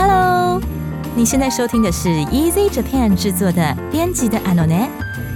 [0.00, 0.58] Hello，
[1.14, 4.88] 你现在收听的是 Easy Japan 制作的编辑的 Anone，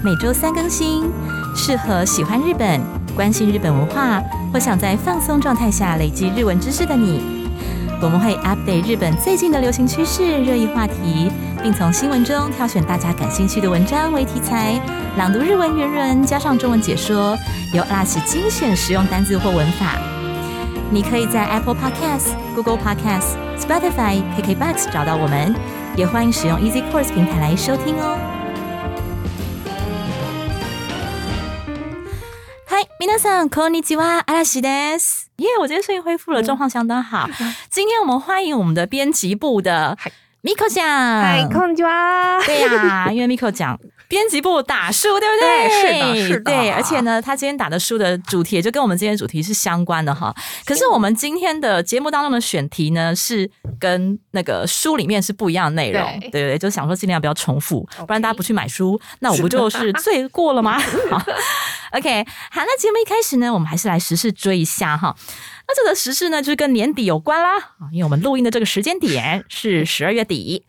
[0.03, 1.05] 每周三更新，
[1.55, 2.81] 适合喜欢日本、
[3.15, 7.47] 关心日本文化或想在放松状态下累积日文知识的你。
[8.01, 11.31] 我们会 update 日本最近的流行趋势、热议话题，
[11.63, 14.81] 并从新闻中挑选大家感兴趣的文章为题材，
[15.19, 17.37] 朗读日文原文加上中文解说，
[17.75, 19.99] 由阿拉西精选实用单字或文法。
[20.94, 25.56] 你可以在 Apple Podcasts、Google Podcasts、Spotify、KKBox 找到我们，
[25.96, 28.18] 也欢迎使用 Easy Course 平台来收听哦。
[32.66, 35.30] 嗨，皆さんこんにちは、阿拉西です。
[35.38, 37.30] 耶，我今天声音恢复了，状况相当好。
[37.70, 39.98] 今天我们欢迎我们的编辑部的
[40.44, 40.86] Miko 酱。
[40.86, 42.44] 嗨，こんにちは。
[42.46, 43.80] 对呀、因为 Miko 讲
[44.15, 45.69] 编辑部打书，对不对？
[45.69, 50.33] 对是的是的对，而且呢，他今天打的书的主题也就跟我们今天主题是相关的哈。
[50.65, 53.51] 可是我们今天的节目当中的选题呢，是
[53.81, 60.79] 跟那个书里面是不一样的内容，对对就想说尽量不要重复，不然大家不去买书，那我不就是罪过了吗？
[61.11, 61.21] 好
[61.95, 65.17] ，OK，好，那节目一开始呢，我们还是来时事追一下哈。
[65.67, 70.65] 那这个时事呢，就是跟年底有关啦啊，因为我们录音的这个时间点是十二月底。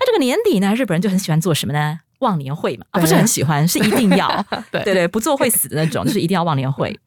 [0.00, 2.00] 那这个年底呢，日本人就很喜欢做什么呢？
[2.20, 4.82] 忘年会嘛，啊、不是很喜欢，是一定要， 对。
[4.84, 6.98] 对对，不做会死的那种，就是一定要忘年会。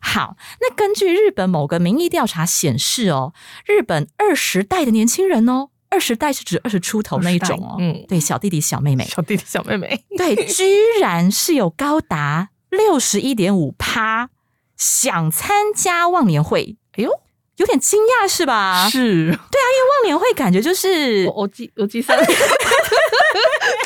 [0.00, 3.32] 好，那根据日本某个民意调查显示哦，
[3.66, 8.04] 日本二十代的年轻人哦，二十代是指二十出头那一种哦，嗯。
[8.08, 10.64] 对，小弟弟小妹妹，小弟弟小妹妹，对， 居
[11.00, 14.30] 然是有高达六十一点五趴
[14.76, 17.10] 想参加忘年会，哎呦，
[17.58, 18.88] 有点惊讶是吧？
[18.90, 18.98] 是。
[18.98, 22.18] 对啊，因为忘年会感觉就是我我记我记三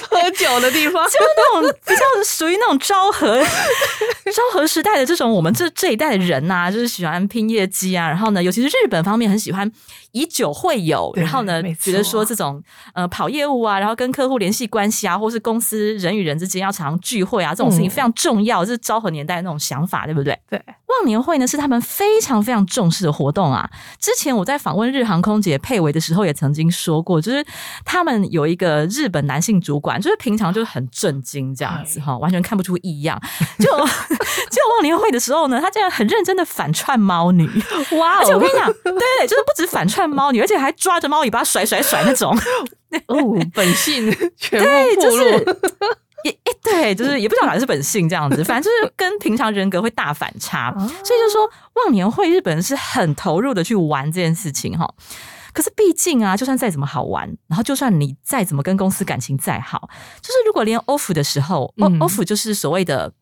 [0.08, 3.42] 喝酒的地方，就是那种比较属于那种昭和
[4.32, 9.70] 昭和时代的这种我们这这一代的人呐、就是喜欢拼业绩啊，然后呢，尤其是日本方面很喜欢
[10.12, 12.62] 以酒会友，然后呢觉得说这种
[12.94, 20.38] 呃跑业务啊，然后跟客户联系关系啊，或是公司人与人之间要常聚会啊，这种事情嗯非常重要，这是昭和年代的那种想法，对不对？
[20.48, 23.68] 对，忘年会呢是他们非常非常重视的活动啊。
[23.98, 27.44] 之前我在访问日航空姐佩维的时候，也曾经说过，就是
[27.84, 33.20] 他们有一个日本男性主管，就是平常就是很震惊这样子哈，完全看不出异样。
[33.58, 33.66] 就
[34.52, 37.48] 就忘年会的时候呢，他竟然很认真的反串猫女，
[37.98, 42.36] 哇而且我跟你讲，对对，就是不止反串猫女，而且还抓着猫尾巴甩甩甩那种。
[43.06, 43.16] 哦，
[43.54, 45.24] 本性全部对，就是
[46.24, 50.68] 也也，对，就是也不知道哪是本性这样子，反正就是跟平常人格会大反差。
[50.68, 54.92] 啊所以就说忘年会，日本人是很投入的去玩这件事情哈。
[55.54, 59.88] 可是毕竟啊，就算再怎么好玩，然后就算你再怎么跟公司感情再好，
[60.20, 63.12] 就是如果连 off 的时候、嗯 o f f 就是所谓的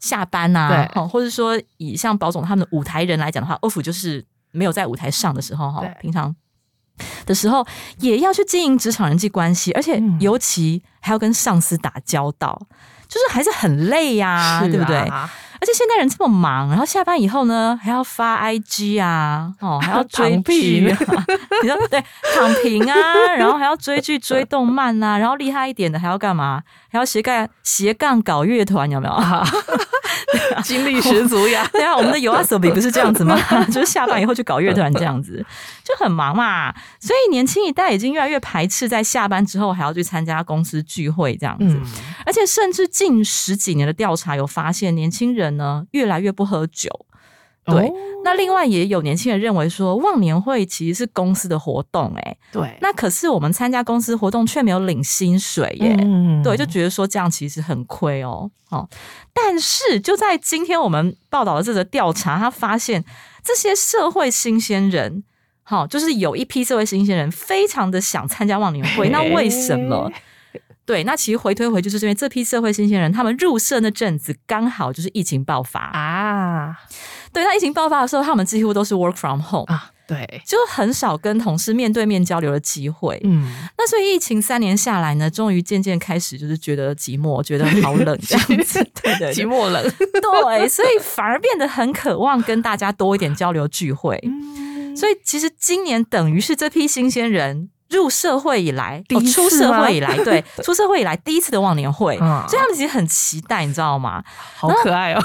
[0.00, 4.22] 下班呐、啊，对齁或者说以像保总他们的舞台人来讲的话，off 就是
[4.54, 6.34] 没有在舞台上的时候哈，平常
[7.26, 7.66] 的时候
[7.98, 10.16] 也要去经营职场人际关系，而且嗯。
[10.20, 12.58] 尤其还要跟上司打交道，
[13.08, 14.96] 就是还是很累呀、是对不对？
[14.96, 20.98] 啊而且现代人这么忙，然后下班以后呢，还要发 IG 啊，哦， 还要追剧啊，
[21.62, 22.04] 你说对，
[22.34, 22.96] 躺平啊，
[23.38, 26.62] 然后还要追剧、追动漫啊，然后厉害一点的还要干嘛？
[26.94, 29.14] 还要斜杠斜杠搞乐团，有没有？
[30.62, 33.36] 精力十足呀，对啊，我们的有阿索比不是这样子吗？
[33.66, 35.44] 就是下班以后去搞乐团这样子，
[35.82, 36.72] 就很忙嘛。
[37.00, 41.74] 所以年轻一代已经越来越排斥在下班之后还要去参加公司聚会这样子。
[41.74, 41.82] 嗯，
[42.24, 46.88] 而且甚至近十几年的调查有发现，年轻人呢越来越不喝酒。
[47.64, 47.92] 对，哦
[48.24, 58.50] 那另外也有年轻人认为说，忘年会其实是公司的活动、欸，对，那可是我们参加公司活动却没有领薪水耶、嗯对，就觉得说这样其实很亏哦。
[58.70, 58.88] 哦，
[59.34, 63.04] 但是就在今天我们报道的这个调查，他发现
[63.42, 65.22] 这些社会新鲜人，
[65.62, 70.10] 好、就是有一批社会新鲜人非常的想参加忘年会，那为什么？
[70.86, 75.80] 对，那其实回推回就是因为这批社会新鲜人，他们入社那阵子刚好就是疫情爆发。
[75.80, 76.76] 啊
[77.34, 83.20] 对，那疫情爆发的时候，他们几乎都是 work from home，啊，对，就很少跟同事面对面交流的机会。
[83.24, 88.82] 嗯，那所以疫情三年下来呢，终于渐渐开始就是觉得寂寞，觉得好冷这样子。
[89.02, 94.18] 对对对，寂寞冷，对，所以反而变得很渴望跟大家多一点交流聚会。
[94.24, 104.22] 嗯所以其实今年等于是这批新鲜人入社会以来，第一哦、出社会以来， 对，出社会以来第一次的忘年会，啊所以他们其实很期待，你知道吗？
[104.56, 105.20] 好可爱哦，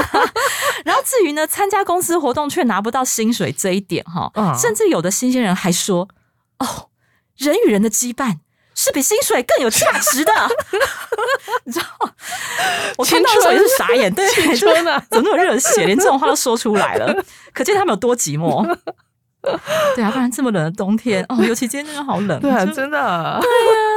[0.84, 6.08] 然后至于呢，参加公司活动却拿不到薪水这一点，哈、嗯甚至有的新鲜人还说
[6.58, 6.88] ：“哦，
[7.36, 8.38] 人与人的羁绊。”
[8.76, 10.32] 是比薪水更有价值的，
[11.62, 12.10] 你知道吗？
[12.98, 17.24] 我看到的时候也是傻眼，对，青就是春啊怎么那么热血，连这种话都说出来了，
[17.54, 18.66] 可见他们有多寂寞。
[19.94, 22.40] 对啊，不然这么冷的冬天哦， 尤其今天真的好冷。
[22.40, 23.40] 对啊，真的。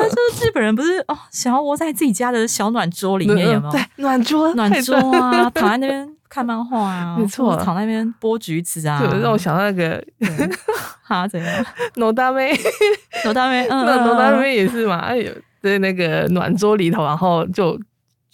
[0.09, 3.71] 就是日本人不是哦，想要窝在自己家的小暖桌里面，有没有？
[3.71, 10.03] 对，暖桌，暖桌啊，躺在那边看漫画啊， 没错躺在那边剥橘子啊，就让我想到那个
[11.03, 11.65] 哈怎样？
[11.95, 12.55] 农大妹，
[13.23, 15.31] 罗大妹，嗯，那嗯嗯农大妹也是嘛，哎呦，
[15.63, 17.79] 在那个暖桌里头，然后就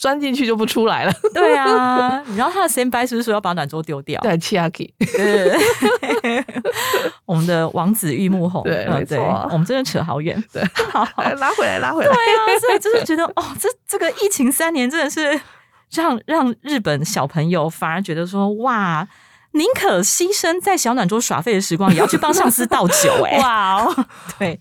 [0.03, 1.13] 钻进去就不出来了。
[1.33, 4.19] 对啊，然后他的 s 白是不是说要把暖桌丢掉？
[4.19, 6.43] 对，七阿 K，对，
[7.23, 9.17] 我们的王子玉木宏，对嗯没错
[9.49, 10.43] 我们真的扯好远。
[10.51, 10.61] 对，
[10.91, 12.11] 好，来拉回来，拉回来。
[12.11, 15.39] 对啊，所以就是觉得哦，这这个疫情三年真的是
[15.95, 19.07] 让让日本小朋友反而觉得说哇。
[19.55, 24.05] 宁可牺牲在小暖桌耍废的时光，也要去帮上司倒酒、哎，哇哦，
[24.39, 24.59] 对，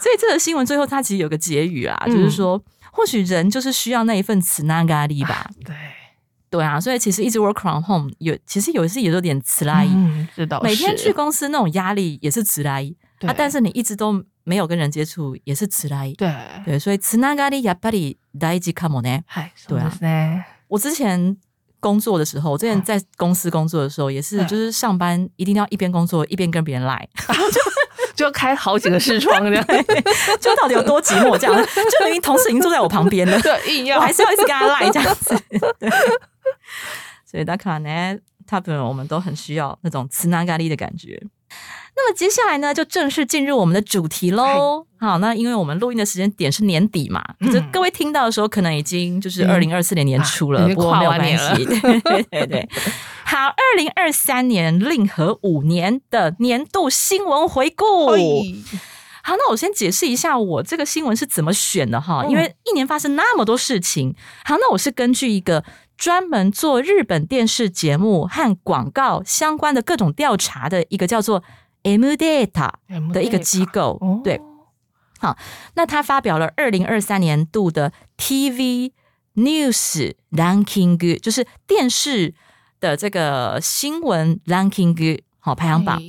[0.00, 2.58] 所以这个新闻最后它其实有个结语啊，嗯就是说，
[2.91, 5.49] 或许人就是需要那一份慈那咖喱吧。
[5.63, 5.75] 对，
[6.49, 9.89] 对啊，所以其实一直 work from home 有，其实有时也有点慈拉伊。
[9.93, 16.13] 嗯，知道，每天去公司那种压力也是慈拉伊对啊，但是你一直都没有跟人接触，也是慈拉伊。
[16.13, 16.33] 对，
[16.65, 19.23] 对，所以慈那咖喱やっぱり大事かもね。
[19.27, 20.43] 嗨，对啊そうですね。
[20.67, 21.37] 我之前
[21.79, 27.07] 工作的时候，我之前嗯在公司工作的时候，也是嗯就是上班一定要一边工作一边跟别人赖，
[28.14, 29.66] 就开好几个视窗这样，
[30.40, 31.54] 就到底有多寂寞这样？
[31.64, 35.34] 就明明同事已经坐在我旁边了， 对，硬要我还是要一直跟他赖这样子。
[35.78, 35.90] 对，
[37.24, 41.20] 所以大可能他本我们都很需要那种吃那咖喱的感觉。
[41.94, 44.86] 那么接下来呢，就正式进入我们的主题喽。
[44.98, 51.64] 好，那因为我们录音的时间点是年底嘛，嗯可是各位听到的时候，可能已经就是二零二四年年初了，不过没有关系。
[51.66, 52.68] 对对对对。
[53.32, 58.10] 好，二零二三年令和五年的年度新闻回顾。
[59.22, 64.14] 好，那我先解释一下我这个新闻是怎么选的哈，嗯因为一年发生那么多事情。
[64.44, 65.64] 好，那我是根据一个
[65.96, 71.42] 专门做日本电视节目和广告相关的各种调查的一个叫做
[71.84, 72.70] M Data
[73.14, 74.42] 的一个机构，对。
[75.18, 75.38] 好，
[75.76, 78.92] 那他发表了二零二三年度的 TV
[79.36, 82.34] News Ranking，就是电视
[82.82, 86.02] 的这个新闻 Ranking 好排行榜。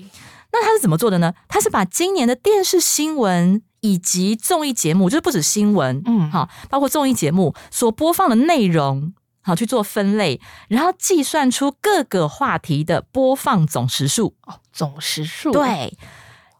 [0.51, 1.33] 那他是怎么做的呢？
[1.47, 14.35] 他是把今年的电视新闻以及综艺节目，就是不止新闻，嗯好，包括综艺节目所播放的内容，好去做分类，然后计算出各个话题的播放总时数。
[14.45, 15.97] 哦，总时数，对，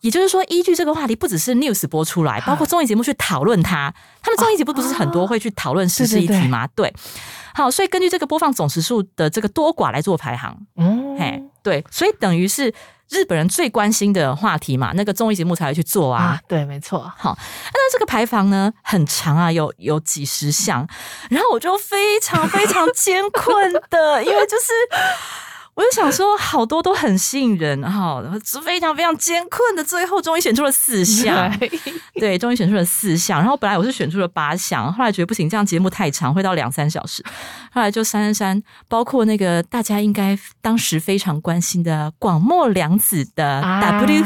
[0.01, 3.93] 也就是说，依据这个话题，不只是 news 播出来，包括综艺节目去讨论它。
[4.23, 6.67] 他们综艺节目不是很多会去讨论时事议题吗？
[6.75, 6.91] 对，
[7.53, 10.57] 好，所以根据这个播放总时数的这个多寡来做排行。
[10.75, 12.73] 嗯，嘿，对，所以等于是
[13.09, 16.23] 日本人最关心的话题嘛，那个综艺节目才会去做啊。
[16.23, 17.37] 啊，对，没错，好
[17.73, 20.87] 那这个排行呢很长啊，有有几十项，
[21.29, 24.73] 然后我就非常非常艰困的，因为就是。
[25.75, 31.51] 我就想说，好多都很吸引人哈，然后是非常非常艰困的，最后终于选出了四项，
[32.19, 33.39] 对，终于选出了四项。
[33.39, 37.23] 然后本来我是选出了八项，后来觉得不行，这样节目太长，会到两三小时，
[37.71, 44.23] 后来就删删删，包括那个大家应该当时非常关心的广末凉子的 W。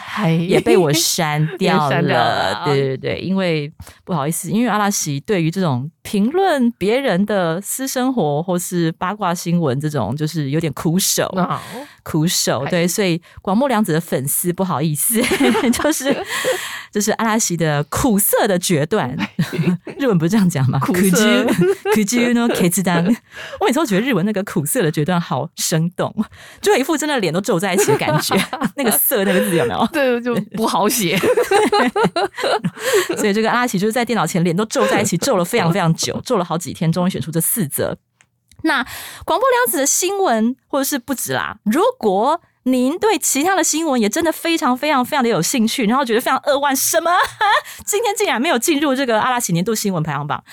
[0.00, 1.88] 还也被我删掉。
[2.00, 3.70] 了对对对，因为
[4.04, 11.60] 不好意思，因为阿拉西对于这种评论别人的私生活或是八卦新闻这种，就是有点苦手，哦
[12.02, 12.64] 苦手。
[12.70, 15.20] 对，所以广末凉子的粉丝不好意思，
[15.70, 16.24] 就是
[16.90, 19.14] 就是阿拉西的苦涩的决断。
[19.98, 20.78] 日文不是这样讲吗？
[20.78, 21.44] 苦涩
[21.92, 23.16] k i d
[23.60, 26.14] 我每次都觉得日文那个苦涩的决断好生动，
[26.62, 28.34] 就有一副真的脸都皱在一起的感觉。
[28.76, 29.86] 那个“涩”那个字有没有？
[29.92, 31.18] 对就不好写，
[33.18, 37.98] 所以这个阿拉奇就是在电脑前脸都皱在一起，皱了非常非常久，皱了好几天，终于选出这四则。
[38.62, 38.86] 那
[39.24, 47.10] 广播良子的新闻，或者是不止啦，如果您对其他的新闻也真的非常非常非常的有兴趣，然后觉得非常扼腕，什么？
[47.86, 50.44] 今天竟然没有进入这个阿拉奇年度新闻排行榜。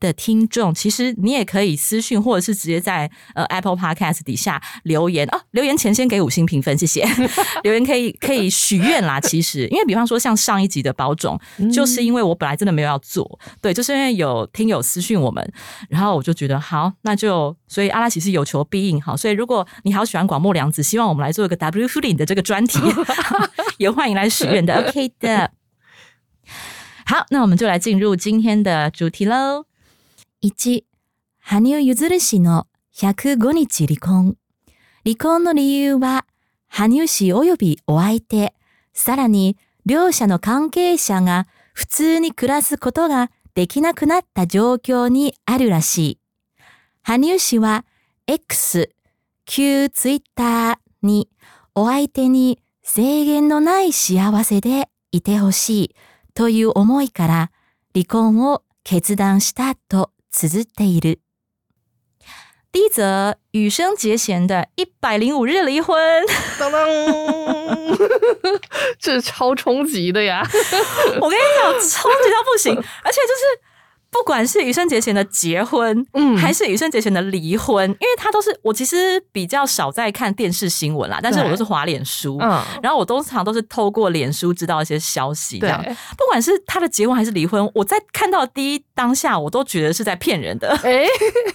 [0.00, 7.06] 的听众，其实你也可以私讯，或者是直接在呃 Apple Podcast 底下留言哦，留言前先给五星评分，谢谢。
[7.64, 11.38] 留言可以可以许愿啦， 其实因为比方说像上一集的保种，
[11.72, 15.52] 就是因为我本来真的没有要做，对，就是因为有听友私讯我们，
[15.88, 22.78] 然后我就觉得好，那就所以阿拉奇是有求必应，好，所以如果你好喜欢广末凉子，希望我们来做一个 W f o o 的这个专题，
[23.78, 25.50] 也欢迎来许愿的，OK 的。
[27.04, 29.64] 好，那我们就来进入今天的主题喽。
[30.40, 30.86] 一、
[31.40, 34.36] 羽生結弦氏の105日離婚。
[35.04, 36.26] 離婚の理由は、
[36.68, 38.54] 羽生氏及びお相手、
[38.92, 46.18] さらに両者の関係者が普通に暮らすことができなくなった状況にあるらしい。
[47.02, 47.84] 羽生氏は
[48.28, 48.90] X、
[49.44, 51.28] 旧ツイッターに
[51.74, 55.96] お相手に制限のない幸せでいてほしい
[56.34, 57.50] という思いから
[57.92, 61.19] 離婚を決断したと綴っている。
[62.71, 66.25] 第一则，羽生结弦的一百零五日离婚，
[66.57, 66.87] 当当，
[68.99, 70.41] 这是超冲击的呀！
[71.21, 73.61] 我跟你讲，冲击到不行，而且就是。
[74.10, 85.82] 不管是羽生结弦的结婚，嗯，还是羽生结弦的离婚，因为他都是我其实比较少在看电视新闻啦，但是我都是滑脸书，嗯，然后我通常都是透过脸书知道一些消息，这样。
[86.16, 91.04] 不管是他的结婚还是离婚，我在看到第一当下，我都觉得是在骗人的，哎，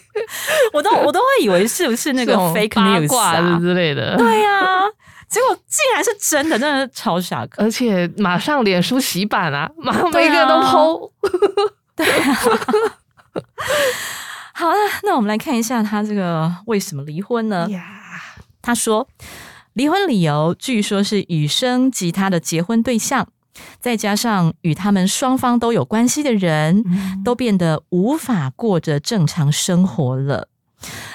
[0.73, 3.59] 我都我都会以为是不是那个 fake news 啊。
[3.59, 4.83] 之类的，对呀，
[5.27, 11.11] 结果竟然是真的，真的超傻，而且马上脸书洗版啊，马上每个人都剖。
[11.95, 12.35] 对啊，
[14.53, 17.67] 好了，那我们来看一下他这个为什么离婚呢？
[18.61, 19.07] 他说，
[19.73, 23.27] 离婚理由据说是雨生及他的结婚对象，
[23.79, 26.83] 再加上与他们双方都有关系的人
[27.23, 30.47] 都变得无法过着正常生活了。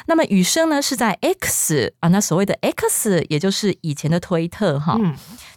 [0.07, 4.99] 那么雨生呢是在 X 啊，那所谓的 X 也就是以前的推特哈，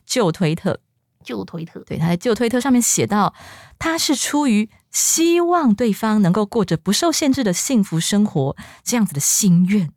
[0.06, 0.80] 旧推特。
[1.24, 3.34] 旧推特，对他在旧推特上面写到，
[3.78, 9.90] 他是出于希望对方能够过着不受限制的幸福生活这样子的心愿，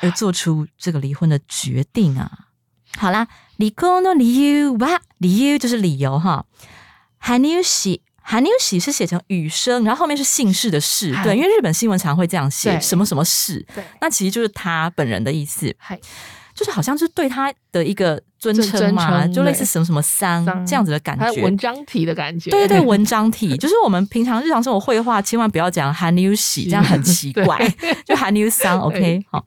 [0.00, 2.30] 而做出这个离婚的决定啊。
[2.96, 6.44] 好啦，离婚的理由吧，理由就是理由哈。
[7.16, 15.74] 韩牛喜，韩牛喜是写成雨生，然后后面是姓氏的氏，对，因为日本新闻常会这样写，什么什么氏，对，那其实就是他本人的意思。
[16.54, 22.50] 就是好像是对他的一个尊称嘛，就类似什么什么桑这样子的感觉，文章体的感觉。
[22.50, 27.72] 对对对， 文章体就是我们平常日常生活绘画，千万不要讲韩牛喜，这样很奇怪。
[28.04, 29.46] 就韩牛桑， OK，好。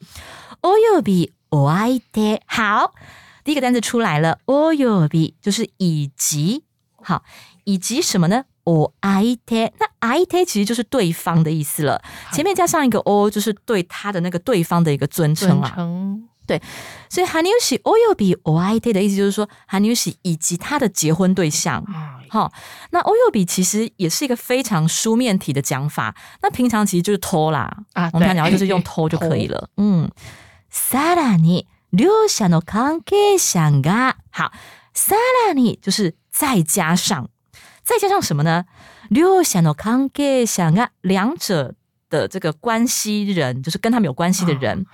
[0.61, 2.93] o y o b i o i t 好，
[3.43, 4.39] 第一个单词出来了。
[4.45, 6.63] o y o b i 就是以及，
[7.03, 7.21] 好，
[7.65, 15.75] 以及什么呢？o i t 那 i t 其实就是对方的意思了，前面加上一个 o，就是对他的那个对方的一个尊称啊。
[16.46, 16.60] 对，
[17.08, 21.84] 所以 Hanushi Oyobi Oite 的意思就是说 Hanushi 以及他的结婚对象。
[22.28, 22.52] 好，
[22.90, 26.16] 那 Oyobi 其实也是一个非常书面体的讲法。
[26.42, 29.68] 那平常其实就是偷啦啊，我们平常就是用偷就可以了。
[29.76, 30.10] 嗯，
[30.72, 34.50] さらに両者の関係者が好，
[34.92, 35.14] さ
[35.46, 37.28] らに就是再加上，
[37.84, 38.64] 再加上什么呢？
[39.08, 41.74] 両者の関係者が两者
[42.08, 44.84] 的这个关系人，就是跟他们有关系的人。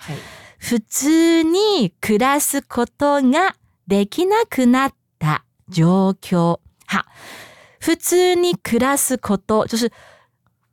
[0.60, 3.54] 普通に暮らすことが
[3.86, 6.58] できなくなった状況。
[6.88, 7.04] 好，
[7.80, 9.90] 普通に暮らすこと就是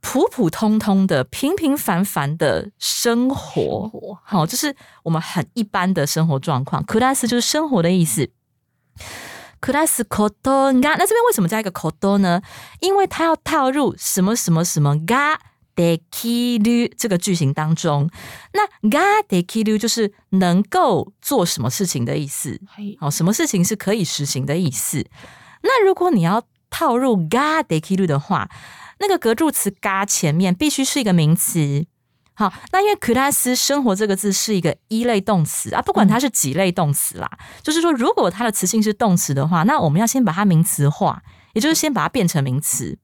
[0.02, 4.20] 普普通通的、平平凡凡的生活。
[4.24, 6.84] 好，就是我们很一般的生活状况。
[6.86, 8.30] 暮らす就是生活的意思。
[9.62, 12.42] 暮らすことが，那这边为什么加一个こと呢？
[12.82, 15.40] 因为它要套入什么什么什么が。
[15.79, 18.11] De kilu 这个句型当中，
[18.53, 22.61] 那 ga de kilu 就是能够做什么事情的意思。
[22.99, 25.07] 好，什么事情是可以实行的意思？
[25.63, 28.51] 那如果你要套入 ga de kilu 的话，
[28.99, 31.87] 那个格助词 ga 前面必须是一个名词。
[32.35, 37.31] 好，那因为 class 生活这个字是一个一类动词啊，不管它是几类动词啦，
[37.63, 41.23] 就是说如果它的词性是动词的话，那我们要先把它名词化。
[41.54, 42.98] 也就是先把它变成名词。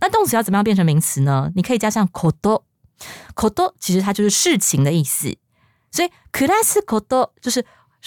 [0.00, 1.50] 那动词要怎么样变成名词呢？
[1.54, 5.36] 你可以加上 kodo，kodo 其实它就是事情的意思。
[5.90, 7.64] 所以 class kodo 就是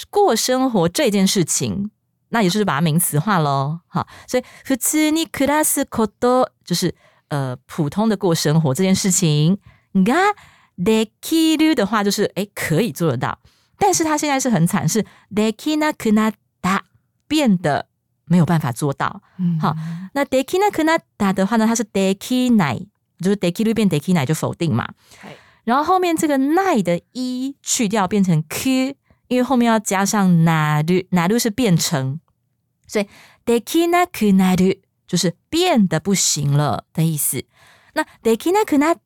[0.10, 1.90] 过生活这件事情，
[2.30, 3.80] 那也就是把它名词化喽。
[3.88, 6.94] 好，所以普通に class kodo 就是
[7.30, 9.58] 呃普通的过生活这件事情。
[9.94, 10.36] が
[10.78, 13.40] できる的话就是哎可以做得到，
[13.80, 15.04] 但是它现在是很惨，是
[15.34, 16.84] できなくなった
[17.28, 17.88] 变得。
[18.33, 19.21] 没有办法做到。
[19.61, 19.77] 好，
[20.15, 22.79] 那 deki na kunada 的话呢，它是 deki 奶，
[23.21, 24.89] 就是 deki 路变 deki 奶就否定嘛。
[25.65, 28.97] 然后后面这个奈的一去掉变成 q，
[29.29, 32.19] 因为后面要加上 nadu，nadu 是变成，
[32.87, 33.07] 所以
[33.45, 37.45] deki na kunadu 就是变得不行了的意思。
[37.93, 38.97] 那 deki na kunada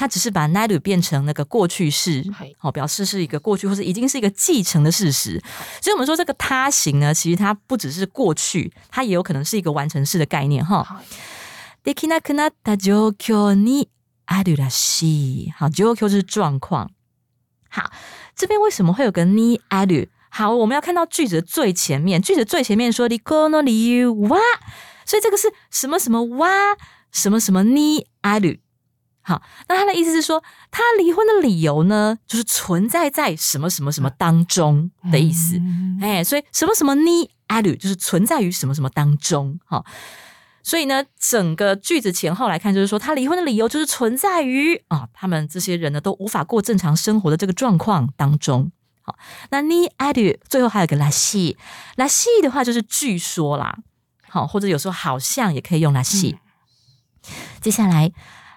[0.00, 2.22] 它只是把 nadu 变成那个过去式，
[2.58, 5.42] 好表示是一个过去或者已经是一个继承的事实。
[5.80, 11.02] 所以，我们说这个他形呢，其实它不只是过去，它也有可能是一个完成式的概念哈。
[11.82, 13.88] できなくなった状況に
[14.26, 15.52] あるらしい。
[15.56, 16.90] 好，状況就是状况。
[17.70, 17.90] 好，
[18.34, 20.08] 这边为什么会有个にある？
[20.28, 24.36] 好，我们要看到句子的最前面，句子最前面说離婚の理由は，
[25.06, 26.76] 所以这个是什么什么哇，
[27.12, 28.58] 什么什么にある。
[29.23, 35.57] 好，那他的意思是说，他离婚的理由呢，就是存在在什么什么什么当中的意思。
[35.57, 39.59] 嗯哎，所以什么什么你 a d 就是存在于什么什么当中。
[39.65, 39.85] 哈，
[40.63, 48.71] 所以呢，整个句子前后来看，就是说他离婚的理由就是存在于啊，他们这些人呢都无法过正常生活的这个状况当中。
[49.03, 49.15] 好，
[49.51, 51.57] 那你 a d 最后还有个拉西，
[51.95, 53.77] 拉西的话就是据说啦，
[54.27, 56.39] 好，或者有时候好像也可以用拉西。
[57.61, 58.11] 接下来。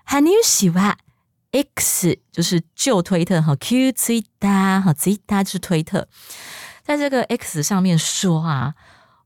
[0.04, 0.96] 哈尼喜欢
[1.50, 6.08] X 就是旧推特哈，Q Twitter 哈，Twitter 就是推特，
[6.82, 8.74] 在这个 X 上面说啊，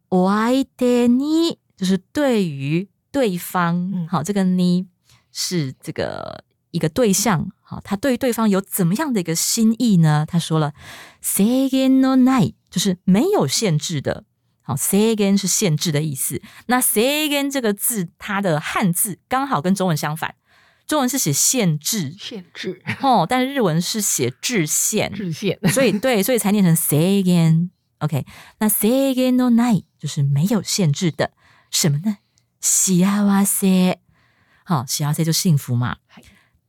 [0.08, 4.86] 我爱的你就是对于对方，好，这个你
[5.32, 10.26] 是这个一个对象，好，他对对方有怎么样的一个心意呢？
[10.28, 10.74] 他说了
[11.20, 14.24] ，Say again no night 就是没有限制的，
[14.60, 20.34] 好，Say again 是限制的意思，那 Say again 这个字它的汉字刚好跟中文相反。
[20.87, 28.25] 中文是写限制，限制哦，但是日文是写制限，制限，所以 对，所以才念成 say again。OK，
[28.59, 31.31] 那 say again no night 就是没有限制的，
[31.71, 32.17] 什么呢？
[32.59, 33.07] 幸
[33.45, 33.97] せ，
[34.65, 35.97] 好，幸せ就幸福嘛。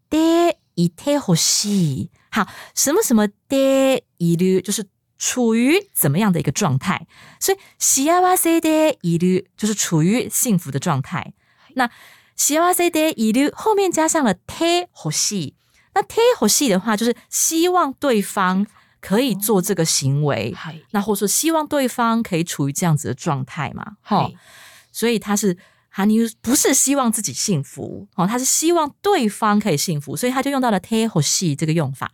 [0.09, 4.87] でいてほしい，好，什么什么でいる就是
[5.19, 7.07] 处于怎么样的一个状态，
[7.41, 11.33] 所以幸せでいる就是处于幸福的状态。
[11.75, 11.91] 那
[12.39, 15.55] 幸せでいる后面加上了てほしい，
[15.95, 18.67] 那てほしい的话就是希望对方
[19.01, 20.53] 可以做这个行为，
[20.91, 24.31] 那或者说希望对方可以处于这样子的状态嘛，哈，
[24.91, 25.57] 所以他是
[25.91, 32.11] 哈尼不是希望自己幸福，哦，他是希望对方可以幸福，所以他就用到了てほしい这个用法。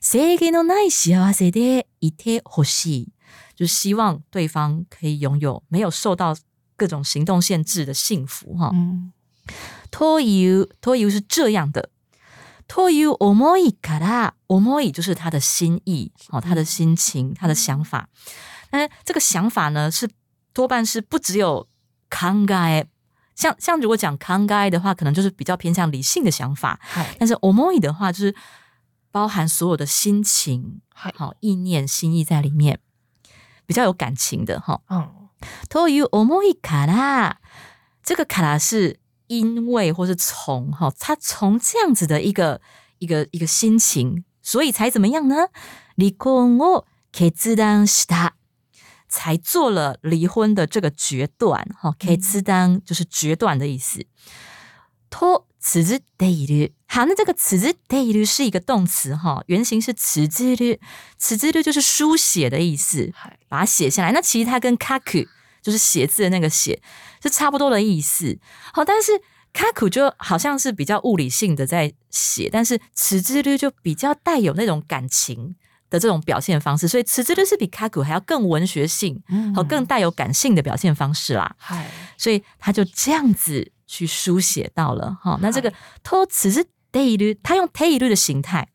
[0.00, 3.08] 制限のない幸せでいてほしい，
[3.54, 6.36] 就是希望对方可以拥有没有受到
[6.76, 8.72] 各种行动限制的幸福，哈。
[9.90, 11.90] というという是这样的，
[12.66, 18.08] という思いから思い就是他的心意，哦，他的心情，他的想法。
[18.70, 20.08] 那这个想法呢，是
[20.54, 21.68] 多半是不只有
[22.08, 22.86] 考え，
[23.34, 26.80] 像像如果讲考え的话，可能就是比较偏向理性的想法。
[27.18, 28.34] 但是思い的话，就是
[29.10, 32.78] 包含所有的心情，好意念、心意在里面，
[33.66, 34.80] 比较有感情的哈。
[34.88, 35.28] 嗯，
[35.68, 37.36] という思いから
[38.02, 39.02] 这个から是。
[39.28, 42.60] 因为或是从哈，他从这样子的一个
[42.98, 45.48] 一个一个心情，所以才怎么样呢？
[45.94, 48.32] 离婚を決断した，
[49.08, 51.94] 才做了离婚的这个决断哈。
[51.98, 54.06] 決断就是决断的意思。
[55.10, 60.78] と辞字でいる，好，那这个辞字でいる是一个动词哈，原型是辞字る，
[61.18, 63.12] 辞字る就是书写的意思，
[63.48, 64.12] 把它写下来。
[64.12, 65.28] 那其实它跟書く。
[65.67, 66.81] 就是写字的那个写
[67.21, 68.39] 是差不多的意思，
[68.71, 69.11] 好，但是
[69.51, 75.57] 卡苦就好像是比较物理性的在写，但是辞之律就比较带有那种感情
[75.89, 79.21] 的这种表现方式，所以辞之律是比卡苦还要更文学性
[79.53, 81.53] 和更带有感性的表现方式啦。
[81.57, 85.37] 嗨，所以他就这样子去书写到了哈。
[85.41, 88.69] 那这个托辞是 day 律，他用 day 律的形态，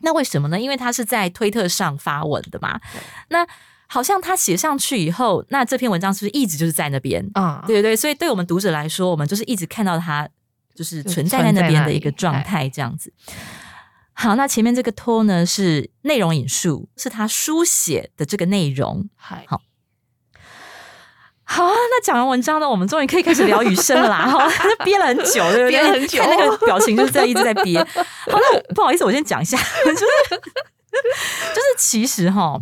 [0.00, 0.60] 那为什么呢？
[0.60, 2.78] 因为他是在推特上发文的嘛。
[3.30, 3.46] 那
[3.90, 7.64] 好像他写上去以后，那这篇文章是不是一直就是在那边啊？
[7.66, 10.28] 对对对，所以对我们读者来说，我们就是一直看到他
[10.74, 13.10] 就是存在在那边的一个状态，这样子。
[14.12, 19.08] 好，那前面这个托呢是内容引述，是他书写的这个内容。
[19.16, 19.38] 好，
[21.44, 21.72] 好啊。
[21.72, 24.26] 那讲完文章呢，我们终于可以开始聊雨声了啦！
[24.28, 24.46] 哈，
[24.84, 25.70] 憋了很久，对不对？
[25.70, 27.82] 憋了很久，看那个表情就是在一直在憋。
[27.82, 30.04] 好，那不好意思，我先讲一下， 就是
[30.90, 32.60] 就是其实哈。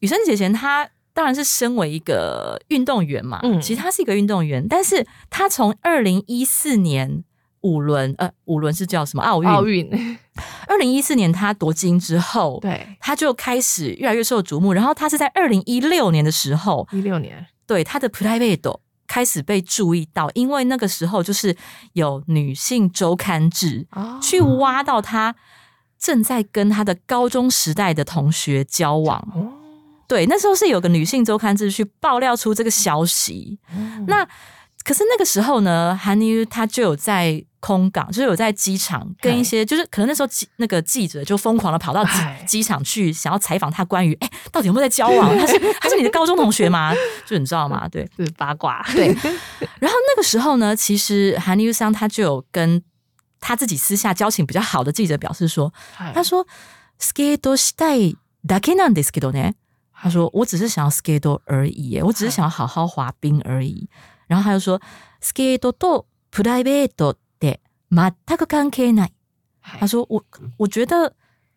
[0.00, 7.24] 雨生姐姐她当然是身为一个运动员嘛，嗯，其实她是一个运动员，但是她从二零一四年
[7.62, 9.48] 五轮呃五轮是叫什么奥运？
[9.48, 10.18] 奥运。
[10.68, 14.74] 二零一四年她夺金之后，对，她就开始越来越受瞩目。
[14.74, 21.56] 然后她是在二零一六年的时候，一六年，对她的 private 开始被注意到，因为那个时候就是
[21.94, 23.86] 有女性周刊志
[24.20, 25.34] 去挖到她
[25.98, 29.26] 正在跟她的高中时代的同学交往。
[30.07, 33.57] 对，那时候是有个女性周刊志去爆料出这个消息。
[34.07, 34.27] 那
[34.83, 42.11] 可是那个时候呢，韩妮她就有在空港，就是有在机场跟一些，就是可能那时候记那个记者就疯狂的跑到机
[42.47, 45.37] 机场去，想要采访她关于哎，到底有没有在交往？
[45.37, 46.93] 他是他是你的高中同学吗？
[47.25, 47.87] 就你知道吗？
[47.87, 48.83] 对，是八卦。
[48.93, 49.07] 对。
[49.79, 52.83] 然后那个时候呢，其实韩妮桑她就有跟
[53.39, 55.71] 他自己私下交情比较好的记者表示说，
[56.13, 56.45] 他说：“
[56.99, 59.53] skate したいだけなんですけどね。”
[59.95, 63.87] 他说：“我只是想要 skate 而已，我只是想要好好滑冰而已。”
[64.27, 64.81] 然后他又说：“
[65.21, 69.11] skate とプライベートで全く関係ない。”
[69.61, 70.23] 他说我
[70.57, 71.13] 我觉得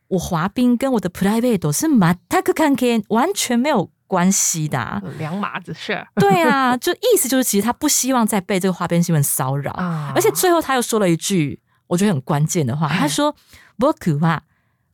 [0.09, 5.03] 我滑冰跟我的 private 是马塔克看见完全没有关系的、啊。
[5.19, 14.43] 两码子事儿对啊，就意思就是，其实他不希望再被这个花边新闻骚扰，啊而且最后他又说了一句我觉得很关键的话，他说：“僕は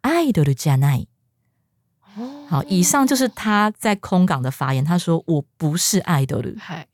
[0.02, 1.08] アイドルじゃない。”
[2.47, 4.83] 好，以上就是他在空港的发言。
[4.83, 6.87] 他说：“我不是爱豆ル，嗨，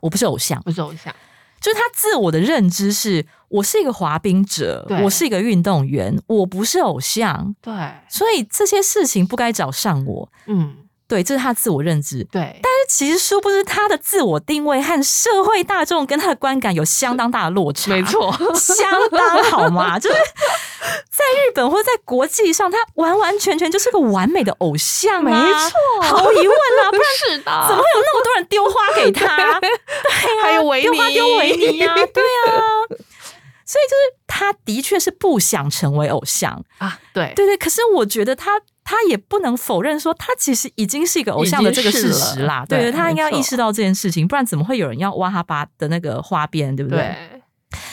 [0.00, 0.60] 我不是偶像。
[0.62, 1.14] 不是偶像，”
[1.60, 7.72] 就是他自我的认知是：我是一个滑冰者，我是一个运动员，我不是偶像，对，
[8.08, 10.32] 所以这些事情不该找上我。
[10.46, 12.24] 嗯，对，这是他自我认知。
[12.32, 17.90] 对，但是其实殊不知他的自我定位和社会大众跟他的观感有相当大的落差。
[17.90, 20.16] 没错，相当好嘛， 就是
[21.10, 29.36] 在日本或者在国际上，他完完全全就是个完美的偶像、啊，没错毫无疑问啊，不然是的，怎么会有那么多人丢花给他？
[29.60, 32.88] 对啊，还有维尼丢花丢维尼呀、对啊，
[33.66, 36.98] 所以就是他的确是不想成为偶像，啊？
[37.12, 38.60] 对，对对，可是我觉得他。
[38.84, 42.64] 他也不能否认说，他其实已经是一个偶像的这个事实啦。
[42.68, 46.98] 对，他应该要意识到这件事情，不然怎么会有人要挖他爸的那个花边，对不对？
[46.98, 47.42] 对，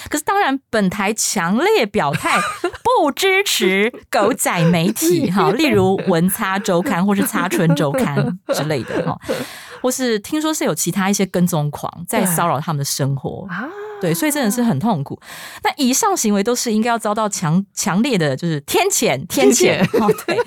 [0.10, 2.38] 可是当然，本台强烈表态
[2.84, 9.18] 不支持狗仔媒体 哈，例如文擦周刊或是擦春周刊之类的哈，
[9.82, 13.70] 或是听说是有其他一些跟踪狂在对骚扰他们的生活，啊，
[14.02, 15.20] 对，所以真的是很痛苦。
[15.64, 20.38] 那以上行为都是应该要遭到强强烈的就是天谴，天谴天哦，对。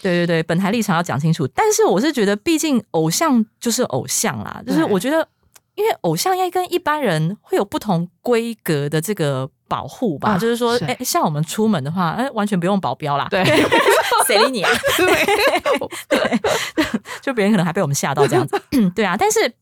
[0.00, 1.44] 对对对，本台立场要讲清楚。
[1.48, 5.26] 但是我是觉得，毕竟偶像就是偶像啦，就是我觉得，
[5.74, 10.30] 因为偶像应该跟一般人会有不同规格的这个保护吧。
[10.30, 13.26] 啊就是说，是哎，像我们出门的话，哎，完全不用保镖啦。
[13.30, 13.44] 对，
[14.28, 14.70] 谁理你啊？
[16.08, 16.38] 对，
[17.20, 18.56] 就别人可能还被我们吓到这样子。
[18.94, 19.52] 对啊，但是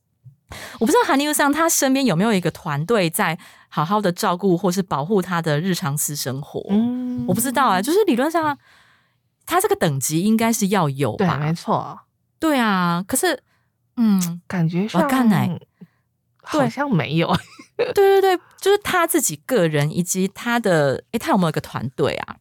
[0.78, 6.64] 我不知道韩流上他身边有没有一个团队在好好的照顾或是保护他的日常私生活。
[6.70, 8.56] 嗯我不知道啊，就是理论上
[9.44, 11.36] 他这个等级应该是要有对，吧？
[11.38, 11.98] 没错，
[12.38, 13.42] 对啊，可是
[13.96, 15.58] 嗯，感觉上我看来
[16.42, 17.34] 好像没有，
[17.76, 22.36] 对对对，就是他自己个人以及他的，诶，他有没有一个团队啊？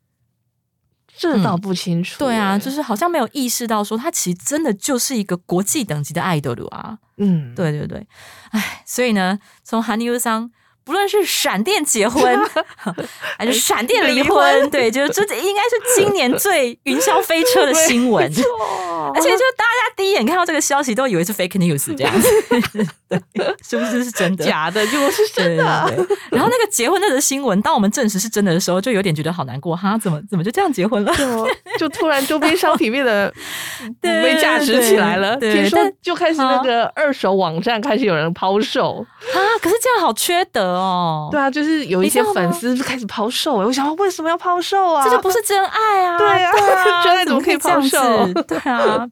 [1.17, 2.19] 这倒不清楚。
[2.19, 6.97] 对啊，哎就是好像没有意识到说他其实真的就是一个国际等级的爱豆了啊。
[7.17, 8.05] 嗯，对对对，
[8.51, 10.51] 哎，所以呢，从韩流桑。
[10.83, 12.39] 不论是闪电结婚
[13.39, 18.23] 还是闪电离婚对，就是这应该是今年最云霄飞车的 新闻。
[18.23, 22.29] 而且就大家第一眼看到这个消息，都以为是 fake news 这样子，
[23.07, 23.19] 对，
[23.63, 24.43] 是不是是真的？
[24.45, 26.17] 假的就是真的，对对对。
[26.31, 31.13] 然后那个结婚那则新闻，当我们证实是真的的时候，就有点觉得好难过哈，怎么怎么就这样结婚了？
[31.15, 33.31] 就就突然周边商品变得
[34.01, 35.35] 对被价值起来了。
[35.37, 41.29] 听说但就开始那个二手网站开始有人抛售，啊，可是这样好缺德哦。
[41.31, 43.53] 对啊，就是有一些粉丝就开始抛售。
[43.55, 45.03] 我想说为什么要抛售啊？
[45.05, 46.17] 这就不是真爱啊！
[46.17, 47.99] 对啊对啊，真爱怎么可以抛售
[48.47, 49.05] 对啊。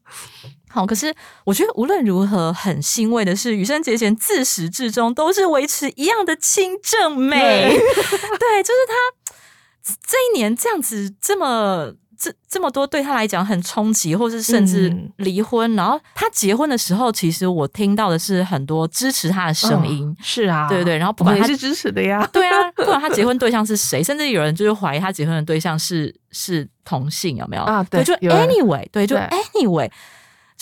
[0.73, 1.13] 好，可是
[1.45, 7.39] 我觉得无论如何，很欣慰的是，羽生结弦自始至终都是维持一样的清正美。
[7.77, 9.35] 对，就是他
[9.83, 11.93] 这一年这样子这么。
[12.15, 15.75] 这这么多对他来讲很冲击，或是甚至嗯离婚。
[15.75, 20.07] 然后他结婚的时候，其实我听到的是很多支持他的声音。
[20.07, 22.25] 嗯是啊，对对，然后不管他是支持的呀。
[22.31, 27.63] 对啊，不管他结婚对象是谁，甚至有人就是怀疑他结婚的对象是是同性，有没有？
[27.63, 29.91] 啊对，就 anyway，对，就 anyway，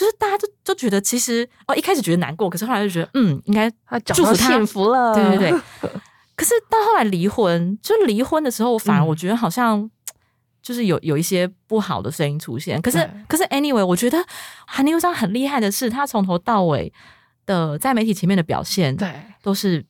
[0.01, 3.69] 就是大家就就觉得其实哦，一开始觉得难过，可是后来就觉得嗯，应该
[4.05, 5.59] 祝福他幸福了，对对对。
[6.35, 9.89] 可是到后来离婚，就离婚的时候，我反而嗯我觉得好像。
[10.63, 14.23] 就是有有一些不好的声音出现，可是可是 anyway，我觉得
[14.67, 16.93] 韩流上很厉害的是，他从头到尾
[17.47, 19.11] 的在媒体前面的表现，对，
[19.41, 19.83] 都是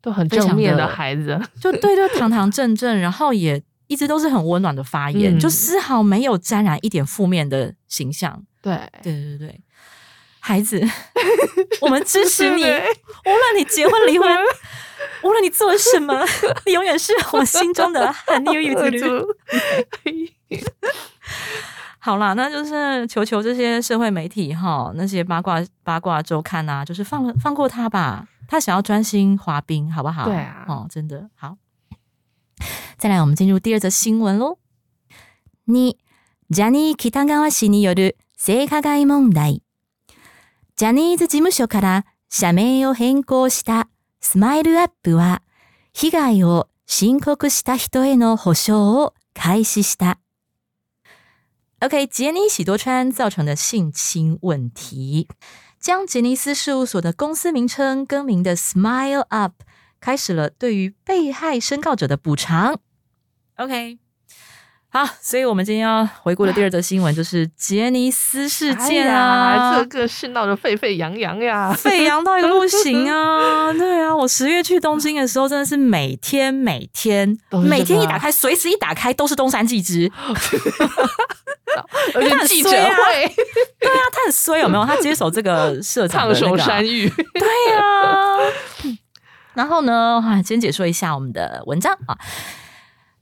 [0.00, 1.36] 都很正面的的孩子。
[1.60, 8.44] 就对对堂堂正正，然后也一直都是很温暖的发言，嗯就丝毫没有沾染一点负面的形象。
[8.65, 9.61] 对，对对对，
[10.39, 10.81] 孩子，
[11.81, 12.79] 我们支持你，对
[13.25, 14.27] 无论你结婚离婚，
[15.23, 16.23] 无论你做了什么，
[16.65, 19.27] 你永远是我心中的韩妞玉子就
[21.99, 30.25] 好啦，那就是求求这些社会媒体哈，那些八卦八卦周刊啊，就是放放过他吧，他想要专心滑冰，好不好？
[30.25, 31.57] 对啊哦，真的好。
[32.97, 34.57] 再来，我们进入第二则新闻喽。
[35.65, 35.95] 二、
[36.49, 39.62] ジャニー喜多川氏による 性加害問題。
[40.76, 43.88] ジャニーズ事務所から社名を変更した
[44.20, 45.42] スマイルアップは、
[45.92, 50.18] 被害を申告した人への補償を開始した。
[51.80, 55.28] OK，杰尼喜多川造成的性侵问题，
[55.80, 59.62] 将杰尼斯事务所的公司名称更名的 Smile Up
[60.00, 62.80] 开始了对于被害申告者的补偿。
[63.56, 63.98] OK，
[64.96, 73.70] 好，所以我们今天要回顾的第二则新闻就是杰尼斯事件啊，哎、这个是闹得沸沸扬扬呀，沸扬到一个不行啊！
[73.76, 80.10] 对啊，我十月去东京的时候，真的是每天每天每天一打开，随时一打开都是东山纪之。
[82.14, 82.78] 而且记者会、
[83.78, 84.84] 对啊，他很衰有没有？
[84.86, 88.94] 他接手这个社长烫的那个啊手山芋，对呀、
[89.52, 92.16] 然后呢，啊，先解说一下我们的文章啊。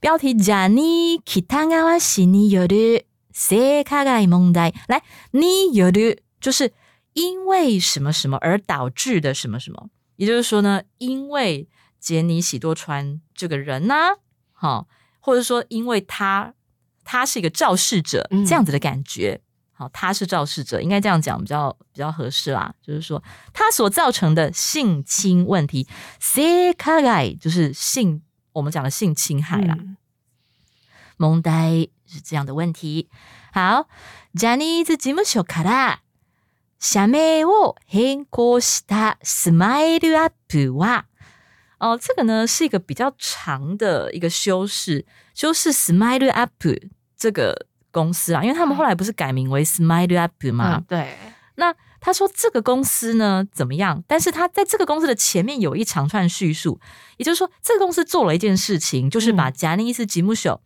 [0.04, 4.74] 标题：ジャニー北川氏による性加害問題。
[4.88, 6.72] 来，による就是
[7.14, 11.68] 因为什么什么而导致的什么什么，也就是说呢，因为
[12.00, 13.96] 杰尼喜多川这个人呢、
[14.54, 14.88] 好、
[15.20, 16.54] 或者说因为他
[17.04, 19.42] 他是一个肇事者，嗯这样子的感觉。
[19.74, 22.74] 好，他是肇事者，应该这样讲比较比较合适啦。
[22.82, 25.88] 就是说，他所造成的性侵问题，
[26.20, 29.78] 性加害就是性，我们讲的性侵害啦。
[31.18, 33.10] 嗯問題是这样的问题。
[33.52, 33.88] 好、
[34.34, 36.02] ジャニーズ事務所から
[36.80, 41.04] 社名を変更したスマイルアップは、
[41.80, 46.52] 哦，这个呢是一个比较长的一个修饰，修饰 Smile Up
[47.18, 50.78] 这个公司啊，因为他们后来不是改名为 Smile Up 吗？
[50.78, 51.18] 嗯，对，
[51.56, 54.02] 那他说这个公司呢怎么样？
[54.08, 56.80] 但是他在这个公司的前面有一长串叙述，
[57.18, 60.62] 也就是说，这个公司做了一件事情，就是把嗯贾尼斯吉姆秀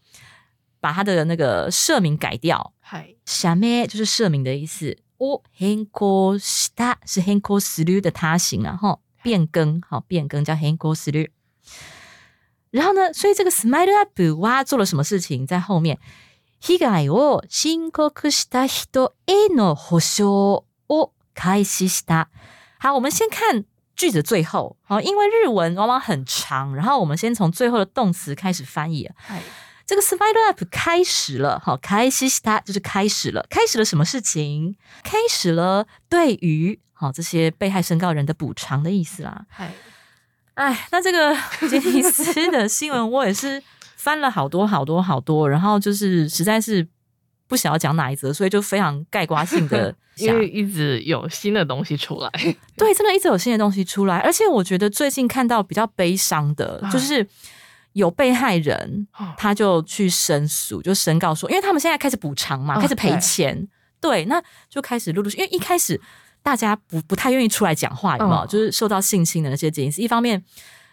[0.79, 4.97] 把他的那个社名改掉，嗨，社名就是社名的意思。
[5.17, 11.29] 我変更した是変更する的他形啊，哈，变更好变更叫変更する。
[12.71, 15.99] 然后呢，所以这个 Smile Up 哇做了什么事情在后面？
[16.65, 22.27] 被害を申告した人への保証を開始した。
[22.79, 23.65] 好，我们先看
[23.95, 24.77] 句子最后。
[24.81, 29.09] 好，因为日文往往很长，然后我们先从最后的动词开始翻译。
[29.88, 34.74] 嗨，这个 Smile Up 开始了，好，开始した就是开始了，开始了什么事情？
[35.02, 39.46] 开始了对于好这些被害申告人的补偿的意思啦。
[39.48, 39.72] 嗨，
[40.54, 41.34] 哎，那这个
[41.70, 43.62] 杰尼斯的新闻我也是
[43.96, 46.86] 翻了好多好多好多，然后就是实在是
[47.46, 52.30] 不想要讲哪一则，所以就非常概括性的 因为一直有新的东西出来，
[52.76, 57.26] 对，真的一直有新的东西出来，而且我觉得最近看到比较悲伤的，啊就是
[57.92, 63.20] 有被害人哦他就去申诉，就申告说，因为他们现在开始补偿嘛，哦开始赔对。
[63.20, 63.68] 钱，
[64.00, 66.00] 对，那就开始陆陆续，因为一开始
[66.42, 68.40] 大家不不太愿意出来讲话，有没有？
[68.42, 68.48] 嗯。
[68.48, 70.42] 就是受到性侵的那些杰尼斯，一方面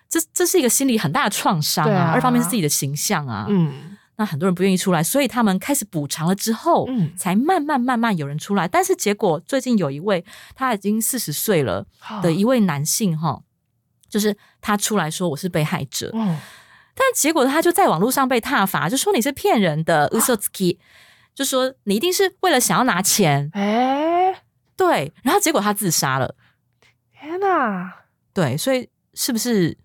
[0.09, 3.97] 这这是一个心理很大的创伤啊，啊二方面是自己的形象啊，嗯。
[4.17, 7.11] 那很多人不愿意出来，所以他们开始补偿了之后，嗯。
[7.17, 8.65] 才慢慢慢慢有人出来。
[8.65, 10.23] 但是结果最近有一位
[10.55, 11.85] 他已经四十岁了
[12.23, 13.41] 的一位男性哈，
[14.07, 16.39] 就是他出来说我是被害者，嗯，
[16.95, 20.79] 但结果他就在网络上被挞伐，就说你是骗人的 u s o t s k i
[21.35, 24.33] 就说你一定是为了想要拿钱，哎，
[24.77, 26.35] 对，然后结果他自杀了，
[27.11, 27.93] 天哪，
[28.33, 29.77] 对，所以是不是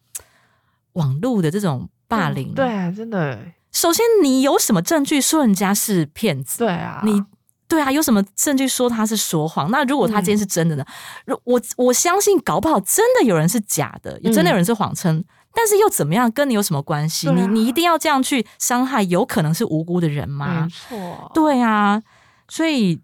[0.92, 2.52] 网络的这种霸凌？
[2.52, 3.36] 嗯，对，真的，
[3.72, 6.58] 首先你有什么证据说人家是骗子？
[6.58, 7.20] 对啊，你
[7.66, 9.72] 对啊，有什么证据说他是说谎？
[9.72, 10.84] 那如果他今天是真的呢？
[11.26, 15.24] 如我我相信，搞不好真的有人是假的，也真的有人是谎称。
[15.52, 16.30] 但是又怎么样？
[16.30, 17.28] 跟你有什么关系？
[17.28, 20.68] 啊你你一定要这样去伤害有可能是无辜的人吗没？
[20.68, 22.02] 错，对啊，
[22.48, 23.00] 所以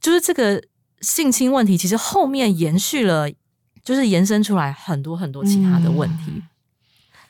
[0.00, 0.62] 就是这个
[1.00, 3.30] 性侵问题，其实后面延续了，
[3.84, 6.32] 就是延伸出来很多很多其他的问题。
[6.34, 6.42] 嗯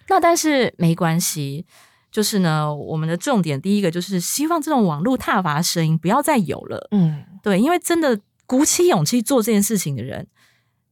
[0.08, 1.66] 那但是没关系，
[2.12, 6.86] 就是呢，我们的重点第一个就是希望这种网络踏伐声音不要再有了。
[6.92, 10.28] 嗯，对，因为真的鼓起勇气做这件事情的人，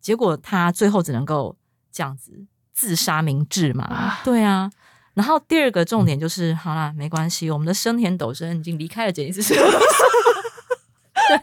[0.00, 1.56] 结果他最后只能够
[1.92, 3.84] 这样子自杀明志嘛。
[3.84, 4.70] 啊对啊。
[5.14, 9.54] 然后第二个重点就是，好啦，没关系，我们的生田斗真已经离开了杰尼斯社。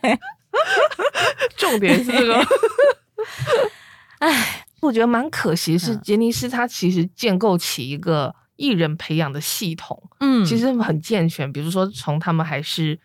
[0.02, 0.20] 对，
[1.56, 2.46] 重点是这个。
[4.20, 11.52] 哎，我觉得蛮可惜，是嗯杰尼斯他其实建构起一个艺人培养的系统，嗯，其实很健全。
[11.52, 13.00] 比如说，从他们还是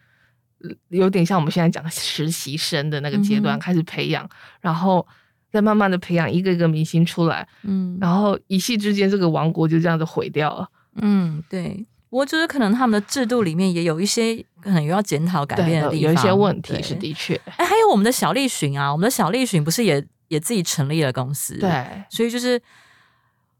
[0.62, 4.28] 呃有点像我们现在讲的实习生的那个阶段开始培养，
[4.60, 5.06] 然后
[5.56, 10.68] 再慢慢的培养一个一个明星出来，嗯然后一夕之间这个王国就这样子毁掉了。
[10.96, 11.86] 嗯，对。
[12.10, 22.60] 我觉得可能他们的制度里面也有一些可能有要检讨改变的地方，有一些问题是的确，哎，还有我们的小栗旬啊，我们的小栗旬不是也也自己成立了公司？，对，所以就是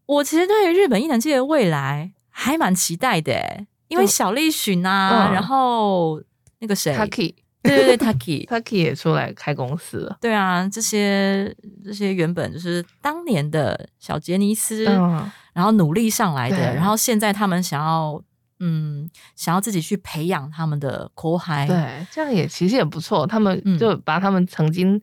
[0.06, 6.22] 我其实对于日本艺能界的未来还蛮期待的欸，因为小栗旬啊，嗯然后
[6.60, 7.34] 那个谁，Taki
[7.66, 7.98] 对对对，
[8.46, 18.22] Taki，Taki 也出来开公司了，对啊，这些这些原本就是当年的小杰尼斯，嗯，然后努力上来的，然后现在他们想要
[18.60, 21.66] 嗯，想要自己去培养他们的口嗨。
[21.66, 23.26] 对，这样也其实也不错。
[23.26, 25.00] 他们嗯就把他们曾经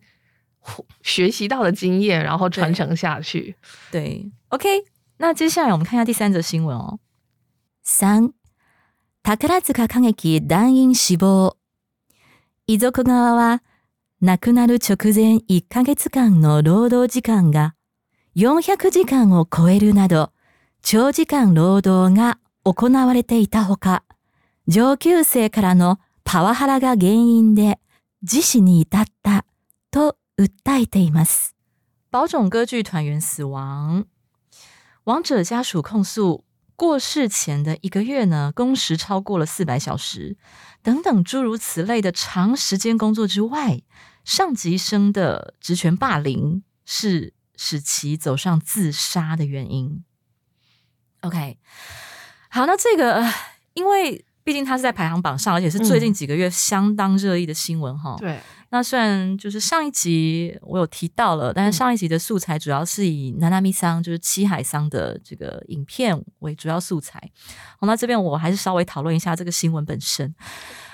[1.02, 3.54] 学习到的经验，然后传承下去。
[3.90, 4.68] 对，OK。
[5.18, 6.98] 那接下来我们看一下第三则新闻哦。
[7.84, 8.32] 三、
[9.22, 11.54] 宝塚歌劇団員死亡。
[12.66, 13.62] 遺族側は
[14.22, 17.74] 亡くなる直前1ヶ月間の労働時間が
[18.36, 20.32] 400時間を超えるなど
[20.80, 24.02] 長時間労働が行われていたほか、
[24.66, 27.78] 上級生からのパワハラが原因で
[28.22, 29.44] 自死に至った
[29.90, 31.54] と訴えています。
[32.10, 34.06] 宝冢歌剧团员死亡，
[35.04, 36.44] 亡者家属控诉
[36.76, 40.36] 过世前的一个月呢，工时超过了四百小时，
[40.82, 43.80] 等等诸如此类的长时间工作之外，
[44.24, 50.04] 上级生的职权霸凌是使其走上自杀的原因。
[51.20, 51.58] OK，
[52.50, 53.34] 好，那这个呃
[53.74, 58.16] 因为毕竟它是在排行榜上，而且是最近几个月相当热议的新闻哈。
[58.18, 58.40] 对，
[58.74, 67.22] 那虽然就是上一集我有提到了，但是上一集的素材主要是以南纳米桑，就是七海桑的这个影片为主要素材。
[67.78, 70.34] 好，那这边我还是稍微讨论一下这个新闻本身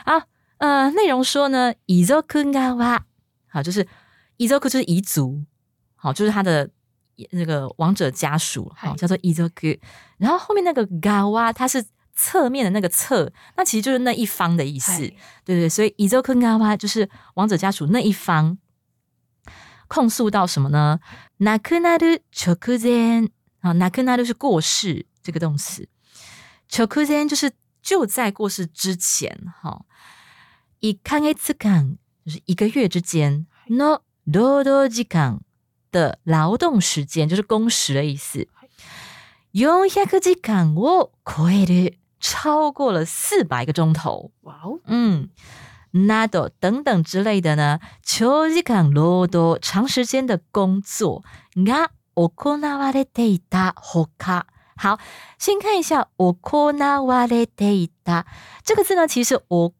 [0.04, 0.22] 啊。
[0.58, 3.00] 呃，内容说呢，伊 zoku ga wa，
[3.48, 3.88] 好，就是
[4.36, 5.42] 伊 zoku 就是彝族，
[5.94, 6.68] 好，就是他的
[7.30, 9.80] 那个王者家属，好，叫做伊 zoku。
[10.18, 11.82] 然后后面那个 ga wa，它是
[12.19, 14.91] 侧面的那个侧，那其实就是那一方的意思。
[14.91, 18.57] 嗨对对，所以伊周坑嘎哇就是王者家属那一方
[19.87, 20.99] 控诉到什么呢？
[21.39, 23.29] 亡くなる直前
[23.61, 25.89] 啊，亡くなる是过世这个动词，
[26.67, 29.85] 直前就是就在过世之前哈。
[30.79, 35.39] 一ヶ月間就是一个月之间の労働時間
[35.91, 38.47] 的劳动时间，就是工时的意思。
[39.53, 44.31] 400時間を超える， 超过了四百个钟头。
[44.41, 45.29] 哇哦，嗯，
[45.93, 51.23] nado 等等之类的呢，長時間労働长时间的工作
[51.55, 54.45] が行われていたほか。
[54.79, 54.99] 好，
[55.39, 56.73] 先看一下行
[57.05, 58.25] われていた
[58.61, 59.71] 这个字呢，其实行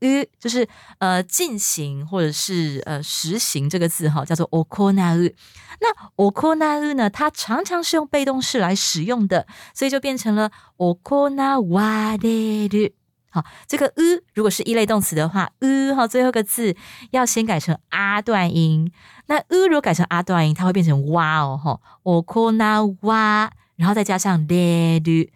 [0.00, 0.66] う就是
[0.98, 5.32] 呃进行或者是呃实行这个字哈，叫做行う。
[5.80, 12.94] 那行う呢，它常常是用被动式来使用的，所以就变成了行われる。
[13.30, 16.74] 好，这个 u 如果是一类动词的话，u 哈最后一个字
[17.12, 18.90] 要先改成啊段音。
[19.26, 25.30] 那 u 如果改成啊段音，它会变成哇哦哈，我コナ哇， 然后再加上レル，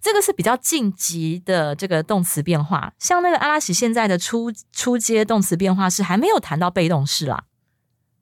[0.00, 2.92] 这个是比较晋级的这个动词变化。
[2.98, 7.44] 像那个阿拉喜现在的初初阶动词变化是还没有谈到被动式啦。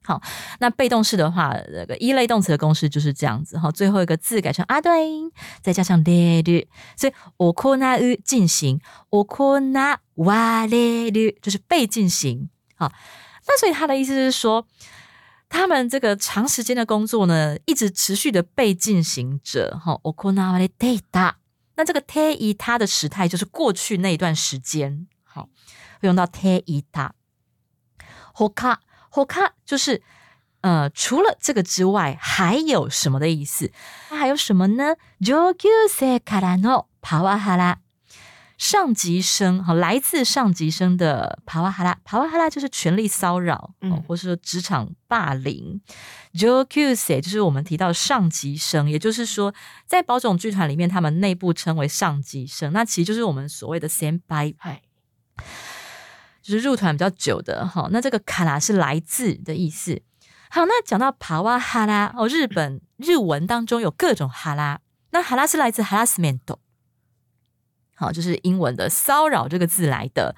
[0.03, 0.21] 好，
[0.59, 5.29] 那被动式的话，那个一类动词的公式就是这样子哈，最后一个字改成啊段音，
[5.61, 12.49] 再加上レル，所以我コナウ进行，我コナワレル就是被进行。
[12.77, 12.89] 好，
[13.47, 14.65] 那所以他的意思是说，
[15.51, 19.79] 他们这个长时间的工作呢，一直持续的被进行着。
[19.79, 21.35] 哈，我コナワレテイタ，
[21.75, 25.07] 那这个テイタ的时态就是过去那一段时间。
[25.23, 25.49] 好，
[26.01, 27.11] 会用到テイタ。
[28.33, 28.77] ほか
[29.11, 30.01] ほか就是
[30.61, 33.71] 呃，除了这个之外，还有什么的意思？
[34.11, 34.95] 那还有什么呢？
[35.21, 37.77] 上級生からのパワハラ，
[38.57, 45.79] 上级生，好，来自上级生的パワハラ，パワハラ就是权力骚扰，嗯哦，或是说职场霸凌。
[46.33, 49.53] 上級生就是我们提到的上级生，也就是说，
[49.85, 54.55] 在宝冢剧团里面，他们内部称为上级生，那其实就是我们所谓的先輩。
[54.57, 54.81] 嗨，
[56.41, 57.87] 就是入团比较久的哈。
[57.91, 60.01] 那这个卡拉是来自的意思。
[60.49, 64.79] 好，那讲到帕瓦哈拉哦，日本日文当中有各种哈拉，
[65.11, 66.39] 那哈拉是来自 harassment，
[68.02, 70.34] 好，就是英文的骚扰这个字来的。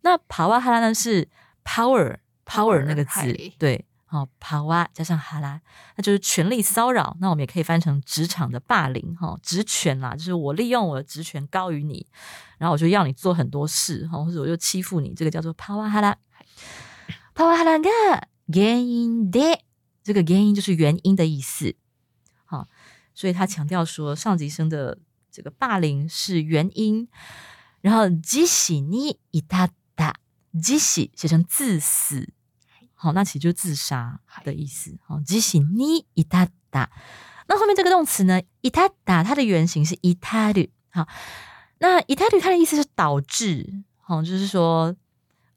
[0.00, 1.28] 那帕瓦哈拉呢是
[1.62, 5.60] power power 那个字，对，好，帕瓦加上哈拉，
[5.94, 7.16] 那就是权力骚扰。
[7.20, 12.04] 那我们也可以翻成职场的霸凌哈，职权啦，就是我利用我的职权高于你，
[12.58, 16.16] 然后我就要你做很多事哈，或者我就欺负你，这个叫做帕瓦哈拉。
[17.32, 19.60] 帕瓦哈拉が原因で，
[20.02, 21.76] 这个原因就是原因的意思。
[22.44, 22.66] 好，
[23.14, 24.98] 所以他强调说，上级生的
[25.33, 27.07] 这个霸凌是原因。
[27.81, 30.13] 然后自死に至った，
[30.61, 32.29] 自死写成自死，
[32.93, 34.97] 好，那其实就是自杀的意思。
[35.05, 36.89] 好，自死に至った。
[37.47, 40.19] 那后面这个动词呢，至った它的原型是至
[40.53, 40.69] る。
[40.89, 41.07] 好，
[41.79, 44.95] 那至る它的意思是导致，好，就是说。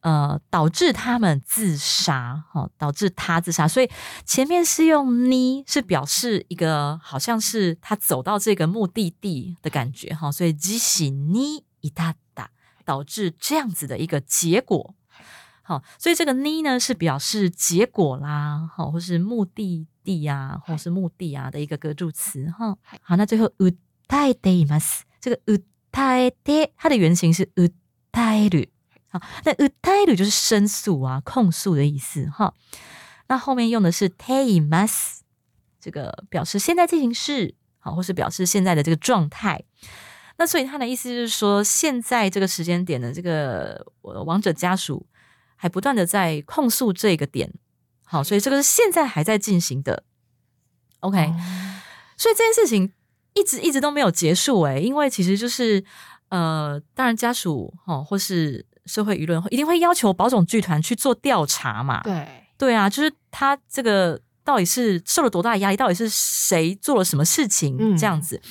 [0.06, 3.66] 呃导致他们自杀，哈、导致他自杀。
[3.68, 3.88] 所以
[4.24, 12.50] 前面是用呢，是表示一个好像是他走到这个目的地的感觉，哈、所以即喜呢一大打，
[12.84, 14.94] 导致这样子的一个结果。
[15.64, 22.76] 好，所以这个呢呢是表示结果啦，好，或是目的地啊，或是目的啊的一个格助词哈。
[23.00, 23.72] 好，那最后訴
[24.08, 25.62] えています，这个訴
[25.94, 27.70] えて它的原型是訴
[28.12, 28.70] える，
[29.16, 32.54] 好，那訴える就是申诉啊、控诉的意思哈。
[33.28, 35.20] 那后面用的是ています，
[35.80, 39.64] 这个表示现在进行式，好，或是表示现在的这个状态。
[40.38, 45.06] 那所以他的意思就是说，现在这个时间点的这个呃亡者家属
[45.56, 47.52] 还不断的在控诉这个点，
[48.04, 50.04] 好，所以这个是现在还在进行的。
[51.00, 51.36] OK，、哦
[52.16, 52.92] 所以这件事情
[53.34, 55.84] 一直一直都没有结束诶、因为其实就是
[56.28, 62.01] 呃，当然家属哦，或是 社会舆论一定会要求保种剧团去做调查嘛。
[62.03, 62.27] 对，
[62.57, 68.41] 对啊，就是他这个到底是受了多大的压力，到底是谁做了什么事情嗯这样子。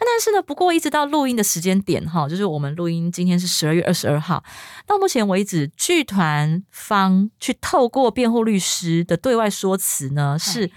[0.00, 4.42] 但是呢，不过一直到录音的时间点哈，就是我们录音今天是十二月二十二号，
[4.86, 10.70] 到目前为止，剧团方去透过辩护律师的对外说辞呢，是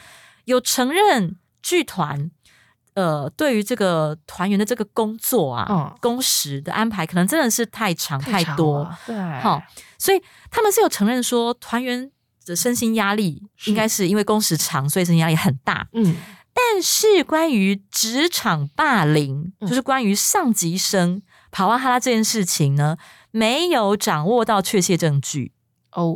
[0.46, 2.32] 有承认剧团。
[2.98, 9.62] 呃，对于这个团员的这个工作啊，嗯工时的安排，可能真的是太长太多，了，对，好，
[10.00, 10.20] 所以
[10.50, 12.10] 他们是有承认说，团员
[12.44, 15.88] 的身心压力是应该是因为工时长，所以身心压力很大。
[15.94, 16.16] 嗯，
[16.56, 21.22] 但是关于职场霸凌，嗯就是关于上级生
[21.52, 22.98] 跑哇哈拉这件事情呢，
[23.30, 25.54] 没有掌握到确切证据。
[25.92, 26.16] 哦，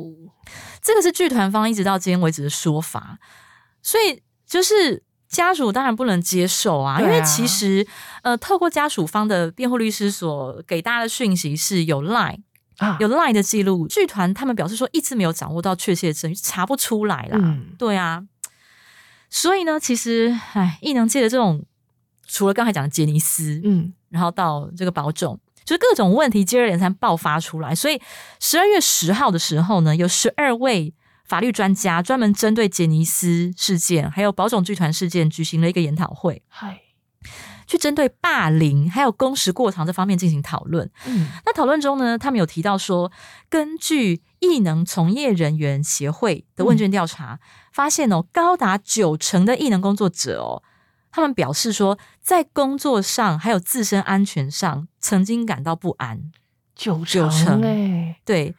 [0.82, 3.20] 这个是剧团方一直到今天为止的说法，
[3.84, 7.88] 所以就是家属当然不能接受啊，啊因为其实
[8.22, 12.42] 呃，透过家属方的辩护律师所给大家的讯息是有 line。
[12.78, 17.38] 啊，有 line 的记录，剧团他们表示说一直没有掌握到确切的证据，查不出来啦。
[17.40, 18.24] 嗯对啊，
[19.30, 21.64] 所以呢，其实唉，艺能界的这种，
[22.28, 27.76] 除了刚才讲的杰尼斯，嗯，然后到这个保种，就是各种问题接二连三爆发出来。
[27.76, 28.02] 所以
[28.40, 30.92] 十二月十号的时候呢，有十二位
[31.32, 36.82] 法律专家专门针对杰尼斯事件还有保种剧团事件举行了一个研讨会，嗨，
[37.66, 40.92] 去针对霸凌还有工时过长这方面进行讨论。
[41.06, 43.14] 嗯，那讨论中呢，他们有提到说，
[43.50, 47.40] 根据艺能从业人员协会的问卷调查，
[47.72, 50.62] 发现哦，高达九成的艺能工作者哦，
[51.14, 56.30] 他们表示说，在工作上还有自身安全上，曾经感到不安。
[56.76, 58.54] 九九成哎，对，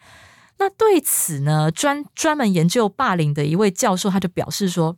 [0.63, 4.97] 那对此呢，专专门研究霸凌的一位教授，他就表示说，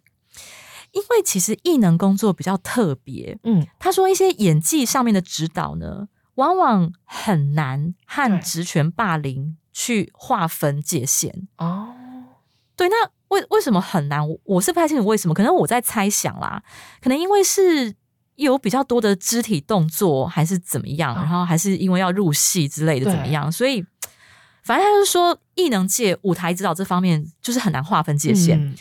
[0.92, 11.48] 因为其实艺能工作比较特别，嗯，他说一些演技上面的指导呢，往往很难和对职权霸凌去划分界限。
[11.56, 11.94] 哦，
[12.76, 14.28] 对，那为为什么很难？
[14.28, 16.62] 我我是不太清楚为什么，可能我在猜想啦，
[17.00, 17.94] 可能因为是
[18.34, 23.82] 有比较多的肢体动作，还是怎么样，哦然后还是因为要入戏之类的对怎么样，所以
[24.64, 28.58] 反正他就是说，艺能界舞台指导这方面就是很难划分界限。
[28.58, 28.74] 嗯。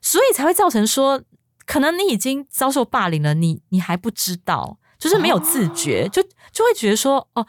[0.00, 1.20] 所以才会造成说，
[1.64, 6.22] 可能你已经遭受霸凌了，你你还不知道，就是没有自觉，哦就
[6.52, 7.44] 就会觉得说，哦，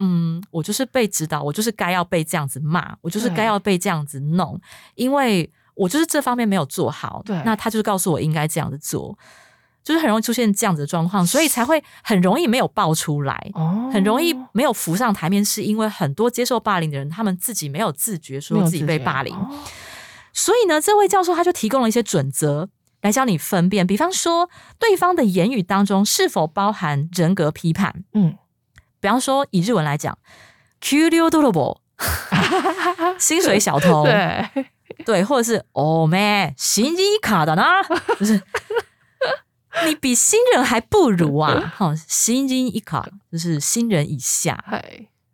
[0.00, 4.60] 嗯，我就是被指导，我就是该要被这样子骂，我就是该要被这样子弄，
[4.96, 7.40] 因为我就是这方面没有做好，对。
[7.44, 9.16] 那他就是告诉我应该这样子做，
[9.84, 13.50] 就是很容易出现这样子的状况，所以才会很容易没有爆出来。
[13.52, 19.50] 哦，很容易没有浮上台面，是因为很多接受霸凌的人，他们自己没有自觉，没说自己被霸凌，哦
[20.36, 22.68] 所以呢，这位教授他就提供了一些准则
[23.02, 28.02] 来教你分辨，比方说对方的言语当中是否包含人格批判。
[28.14, 28.36] 嗯，
[28.98, 30.18] 比方说以日文来讲
[30.80, 31.80] q d o d o b o
[33.16, 34.44] 薪水小偷，对，
[35.04, 37.62] 对，或者是哦妹新一卡的呢，
[38.18, 38.42] 就是
[39.86, 41.72] 你比新人还不如啊！
[41.74, 44.62] 好，新人一卡就是新人以下，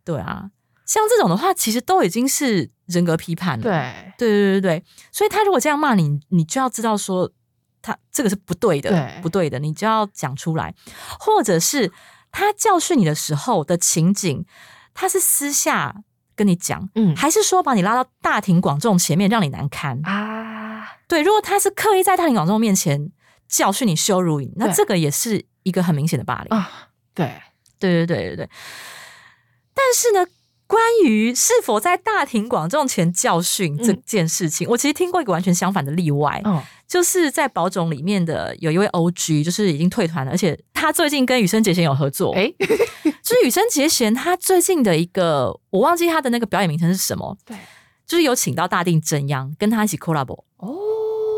[0.05, 0.51] 对啊，
[0.85, 3.63] 像这种的话，其实都已经是人格批判了。
[3.63, 7.31] 对，对对对对，所以他如果这样骂你，你就要知道说
[7.81, 9.23] 他这个是不对的，对。
[9.23, 10.75] 不对的，你就要讲出来，
[11.19, 11.93] 或者是
[12.33, 14.45] 他教训你的时候的情景，
[14.95, 15.95] 他是私下
[16.35, 17.15] 跟你讲，嗯。
[17.15, 20.01] 还是说把你拉到大庭广众前面让你难堪？
[20.05, 23.13] 啊，对，如果他是刻意在大庭广众面前
[23.51, 24.75] 教训你、羞辱你，那对。
[24.75, 26.57] 这个也是一个很明显的霸凌。
[26.57, 27.43] 啊，对，
[27.79, 28.51] 对对对对对。
[29.75, 30.25] 但是呢，
[30.67, 34.03] 关于是否在大庭广众前教训这嗯。
[34.07, 42.67] 件事情，我其实听过一个完全相反的例外，哦，就是在保种里面的有一位 OG，就是已经退团了，而且他最近跟羽生结弦有合作，哎，就
[43.23, 47.57] 就是羽生结弦他最近的一个，我忘记他的那个表演名称是什么，对，
[48.07, 50.33] 就是有请到大定真央跟他一起 collab。
[50.57, 50.77] 哦，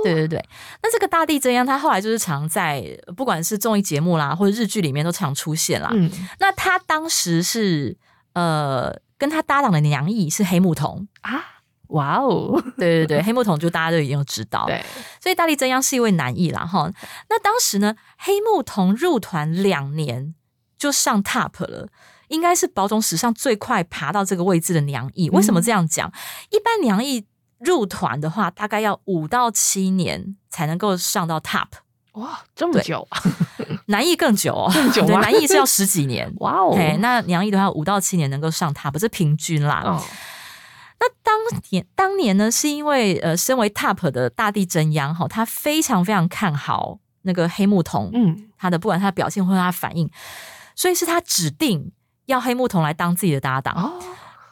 [0.04, 0.48] 对对对，
[0.82, 2.84] 那这个大地真央他后来就是常在
[3.16, 5.90] 不管是综艺节目啦或者日剧里面都常出现啦。
[5.92, 7.96] 嗯，那他当时是
[8.34, 11.44] 呃跟他搭档的娘役是黑木瞳，啊，
[11.88, 14.84] 哇哦，对对对，黑木瞳就大家都已经知道，对，
[15.20, 16.90] 所以大地真央是一位男艺啦哈。
[17.28, 20.34] 那当时呢，黑木瞳入团两年
[20.78, 21.88] 就上 top 了。
[22.28, 25.28] 应该是保种史上最快爬到这个位置的娘役。
[25.28, 26.10] 为什么这样讲？
[26.48, 27.26] 一般娘役
[27.64, 31.66] 入团的话，大概要五到七年才能够上到 top。
[32.12, 33.22] 哇，这么久啊！
[33.86, 36.30] 男艺更久哦，更久对，吗男艺是要十几年。
[36.40, 39.82] 哇哦，哎，那娘艺的话，五到七年能够上 top，这平均啦。
[39.82, 39.98] 哦，
[41.00, 41.34] 那当
[41.70, 50.10] 年当年呢，是因为呃，身为 top 的大地真央哈，他非常非常看好那个黑木瞳，嗯，他的不管他的表现或者他的反应，
[50.76, 51.92] 所以是他指定
[52.26, 53.74] 要黑木瞳来当自己的搭档。
[53.74, 53.98] 哦，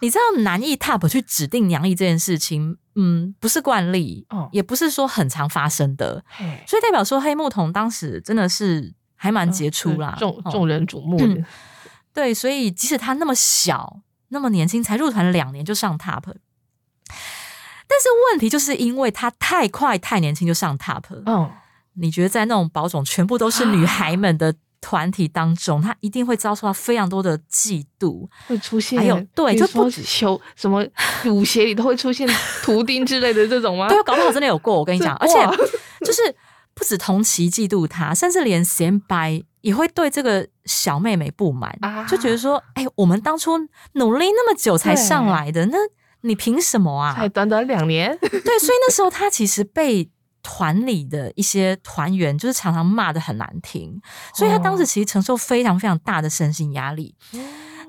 [0.00, 4.48] 你知道男艺 top 去指定娘艺这件事情，嗯，不是惯例，哦。
[4.52, 6.22] 也不是说很常发生的，
[6.66, 11.44] 所以代表说黑木瞳当时真的是还蛮杰出啦，哦众众人瞩目的嗯，
[12.12, 21.50] 对，所以即使他那么小、那么年轻，才入团两年就上 top，但是问题就是因为他太快、太年轻就上 top，、嗯，
[21.94, 30.84] 你觉得在那种保种全部都是女孩们的团体当中，他一定会遭受到非常多的嫉妒，会出现，还有对就不止球什么
[31.26, 32.26] 舞鞋里都会出现
[32.62, 33.88] 图钉之类的这种吗？
[33.92, 34.78] 对，搞不好真的有过。
[34.78, 35.34] 我跟你讲， 而且
[36.04, 36.34] 就是
[36.74, 43.58] 不止同期嫉妒他，甚至连贤白也会对这个小妹妹不满，啊就觉得说，哎，我们当初
[43.92, 45.76] 努力那么久才上来的，那
[46.22, 47.14] 你凭什么啊？
[47.14, 50.08] 才短短两年， 对，所以那时候他其实被
[50.42, 54.00] 团里的一些团员就是常常骂的很难听，
[54.34, 57.14] 所以他当时其实承受非常非常大的身心压力。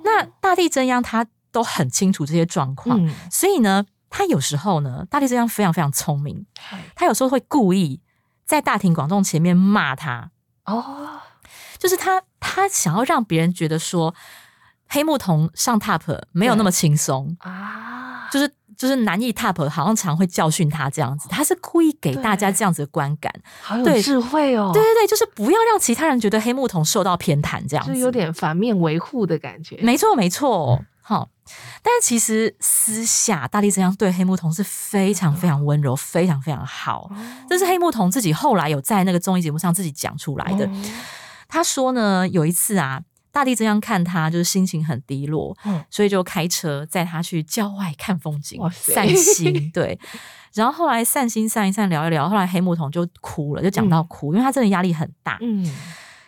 [0.04, 6.45] 那大地真央他都很清楚这些状况，嗯，所以呢，他有时候呢，大地真央非常非常聪明，
[6.95, 8.02] 他有时候会故意
[8.45, 10.32] 在大庭广众前面骂他，
[10.66, 11.20] 哦，
[11.78, 14.14] 就是他他想要让别人觉得说
[14.88, 23.32] 黑木瞳上 top 没有那么轻松，啊，就是就是男艺 top 好像常会教训他这样子，他是故意给大家这样子的观感。
[23.62, 30.84] 好有智慧哦，对对对，就是不要让其他人觉得黑木瞳受到偏袒这样子，就有点反面维护的感觉，没错没错。
[31.04, 31.30] 好，
[31.84, 37.10] 但是其实私下大力真央对黑木瞳是非常非常温柔，非常非常好。
[37.12, 37.16] 哦
[37.48, 40.66] 这是黑木瞳自己后来有在那个综艺节目上自己讲出来的。
[40.66, 40.72] 哦
[41.54, 43.02] 他说呢，有一次啊，
[43.32, 49.72] 大地真央看他就是心情很低落，嗯所以就开车载他去郊外看风景散心。
[49.72, 49.98] 对，
[50.54, 55.38] 然后后来散心散一散，聊一聊，后来黑木瞳就哭了，就讲到哭，因为他真的压力很大。
[55.42, 55.66] 嗯，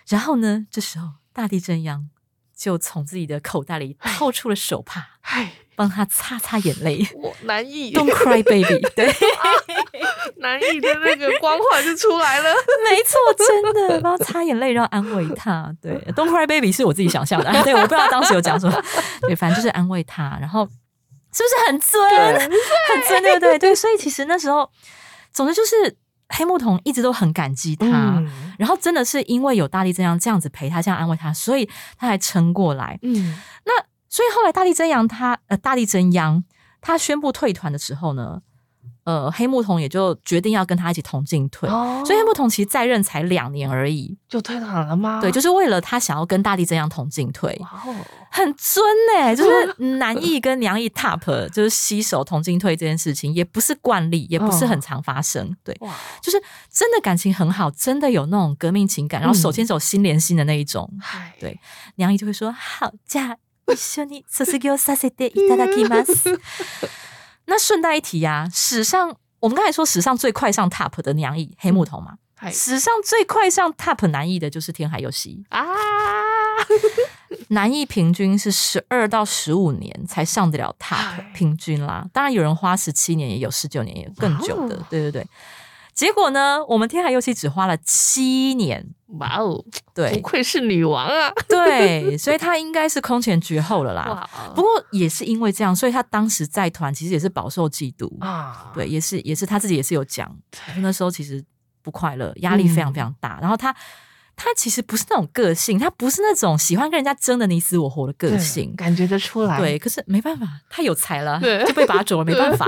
[0.08, 2.10] 然后呢，这时候大地真央
[2.56, 7.06] 就从自己的口袋里掏出了手帕，嗨，帮他擦擦眼泪。
[7.16, 8.80] 我难以 Don't cry, baby。
[8.96, 9.14] 对，
[10.38, 12.54] 难以的那个光环就出来了，
[12.90, 15.74] 没错，真的帮他擦眼泪，然后安慰他。
[15.82, 17.52] 对，Don't cry, baby 是我自己想象的。
[17.64, 18.84] 对，我不知道当时有讲什么。
[19.22, 20.66] 对，反正就是安慰他，然后
[21.32, 22.10] 是不是很尊？
[22.40, 23.58] 很尊，对不对？
[23.60, 24.70] 对，所以其实那时候，
[25.32, 25.98] 总之就是
[26.30, 27.88] 黑木瞳一直都很感激他。
[27.88, 31.68] 嗯然后真的是因为有大力这样这样子陪他，这样安慰他，所以
[31.98, 32.98] 他才撑过来。
[33.02, 33.74] 嗯，那
[34.13, 36.43] 所以后来大力真阳他呃大力真央
[36.81, 38.41] 他宣布退团的时候呢，
[39.05, 41.69] 呃黑木瞳也就决定要跟他一起同进退。
[41.69, 45.21] 哦所以黑木瞳其实在任才两年而已，就退团了吗？
[45.21, 47.95] 对，就是为了他想要跟大地真阳同进退，哇哦，
[48.31, 48.85] 很尊
[49.17, 61.59] 呢、 就是男艺跟娘艺 top 就是携手同进退这件事情，也不是惯例，也不是很常发生，对，哇，就是真的感情很好，真的有那种革命情感，然后手牵手心连心的那一种，嗨，对
[61.97, 63.37] 娘艺就会说好，じゃあ
[63.67, 66.41] 一緒に卒業させていただきます。
[67.47, 75.67] 那顺带一提呀、史上我们刚才说史上最快上 top 的娘艺黑木瞳嘛，嗨史上最快上 top 男艺的就是天海佑希，啊，
[77.49, 82.07] 男艺平均是十二到十五年才上得了 top，嗨平均啦。
[82.13, 84.87] 当然有人花十七年，也有十九年，也有更久的哇哦。
[84.91, 85.27] 对对对。
[85.94, 88.86] 结果呢，我们天海佑希只花了七年，
[89.20, 89.64] 哇哦，
[89.94, 91.32] 不愧是女王啊！
[91.48, 94.28] 对，所以她应该是空前绝后了啦。
[94.56, 98.10] 不过也是因为这样，所以她当时在团其实也是饱受嫉妒。
[98.20, 100.36] 啊，对，也是也是她自己也是有讲，
[100.78, 101.44] 那时候其实
[101.82, 103.38] 不快乐，压力非常非常大。
[103.40, 103.76] 然后她
[104.36, 108.76] 她其实不是那种个性，他不是那种喜欢跟人家争的你死我活的个性。
[108.76, 112.66] 感觉得出来，对，可是没办法，太有才了，就被拔走了，没办法，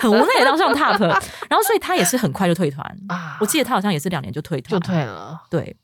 [0.00, 1.00] 很无奈的当上 top，
[1.50, 2.84] 然后所以他也是很快就退团。
[3.08, 5.76] 啊，我记得他好像也是两年就退团，就退了，对。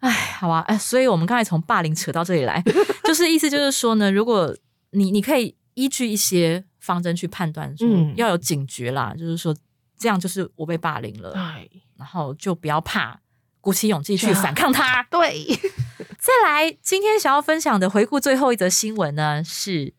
[0.00, 2.62] 哎，好啊，哎，所以我们刚才从霸凌扯到这里来，
[3.04, 4.56] 就是意思就是说呢，如果
[4.90, 9.54] 你你可以依据一些方针去判断，说嗯要有警觉啦，就是说
[9.98, 13.18] 这样就是我被霸凌了，哎，然后就不要怕，
[13.64, 15.06] 鼓起勇气去反抗它。
[15.10, 15.58] 对，
[16.20, 19.94] 再来，今天想要分享的回顾最后一则新闻呢是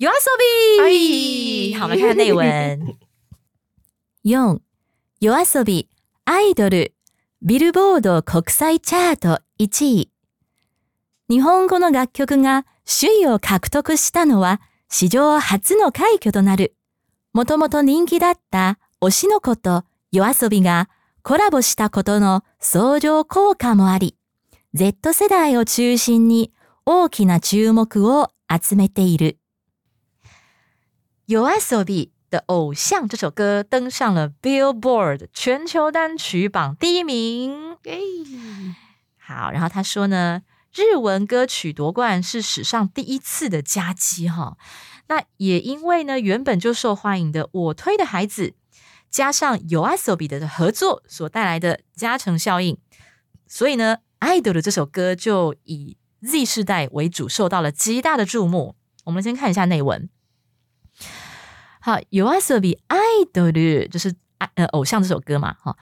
[0.00, 0.82] YOASOBI。
[0.82, 2.96] 哎好，我们来看内文。
[4.26, 4.60] 四
[5.20, 5.86] YOASOBI
[6.24, 6.92] アイドル
[7.40, 10.10] ビルボード国際チャート1位。
[11.28, 16.74] 日本語の楽曲が首位を獲得したのは史上初の快挙となる。
[17.32, 20.88] もともと人気だった推しの子と YOASOBI が
[21.28, 24.16] コラボしたことの相乗効果もあり、
[24.72, 26.54] Z 世代を中心に
[26.86, 29.36] 大きな注目を集めている。
[31.28, 37.76] YOASOBI 的《偶像》这首歌登上了 Billboard 全球单曲榜第一名。
[37.84, 37.98] 哎，
[39.18, 40.40] 好，然后他说呢，
[40.72, 44.56] 日文歌曲夺冠是史上第一次的佳绩哈。
[45.08, 48.46] 那也因为呢，原本就受欢迎的《我推的孩子》，
[49.10, 52.76] 加上 YOASOBI 的合作所带来的加成效应，
[53.46, 58.76] 所以呢，《idol》这首歌就以 Z 世代为主，受到了极大的注目。
[59.04, 60.08] 我们先看一下内文。
[61.80, 65.76] 好，YOASOBI idol 就是爱呃偶像这首歌嘛，哈。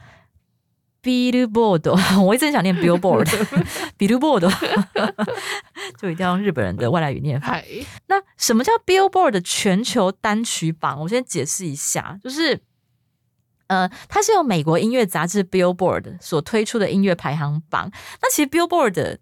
[1.03, 1.89] Billboard，
[2.21, 4.51] 我一直很想念 Billboard，Billboard
[5.99, 7.63] 就一定要用日本人的外来语念法。
[8.09, 11.01] 那什么叫 Billboard 的全球单曲榜？
[11.01, 12.61] 我先解释一下，就是
[13.69, 17.91] 呃，它是由美国音乐杂志 Billboard 所推出的音乐排行榜。
[18.23, 19.19] 那其实 Billboard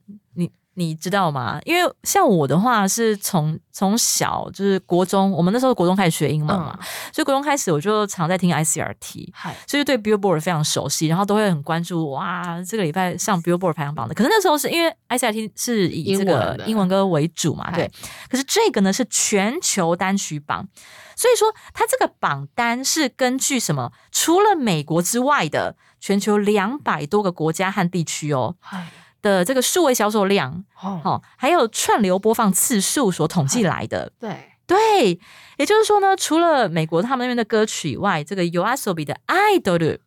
[0.75, 1.59] 你你知道吗？
[1.65, 9.31] 因为像我的话是从从小就是国中，我们那时候国中开始学英文嘛，嗯，所以国中开始我就常在听 ICRT。
[9.33, 14.15] 嗨，所以对 Billboard 非常熟悉，然后都会很关注哇，这个礼拜上 Billboard 排行榜的。
[14.15, 17.91] 可是那时候是因为 ICRT 是以这英个英文歌为主嘛，嗨对。
[18.29, 20.69] 可是这个呢是全球单曲榜，
[21.17, 23.91] 所以说它这个榜单是根据什么？
[24.13, 28.91] 除了美国之外的全球两百多个国家和地区哦嗨，
[29.24, 34.12] 的这个数位销售量，哦，哦，还有串流播放次数所统计来的。
[34.20, 35.20] 对，对，
[35.58, 40.00] 也就是说呢，除了美国他们那边的歌曲以外，这个 YOASOBI 的 Idol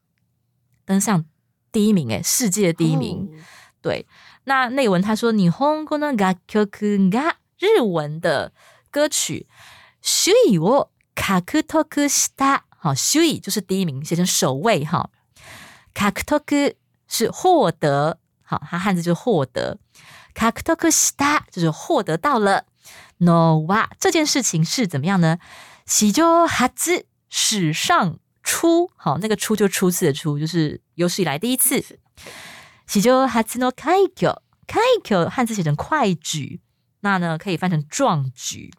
[0.84, 1.24] 登上
[1.70, 3.30] 第一名，诶，世界第一名。
[3.30, 3.42] 哦，
[3.82, 4.06] 对，
[4.44, 8.52] 那内文他说，日本語の楽曲が日文的
[8.90, 9.46] 歌曲
[10.00, 15.10] 首位を獲得した，好，首位就是第一名，写成首位哈。
[15.94, 19.78] 獲得是获得， 好，它汉字就是获得。
[20.34, 22.64] 獲得した就是获得到了。
[23.18, 25.38] no 哇，这件事情是怎么样呢？
[25.86, 31.84] 史上初，史上初，好，那个初就初次的初，就是有史以来第一次。
[32.86, 36.60] 史上初の快挙，快挙汉字写成快举，
[37.00, 38.72] 那呢可以翻成壮举，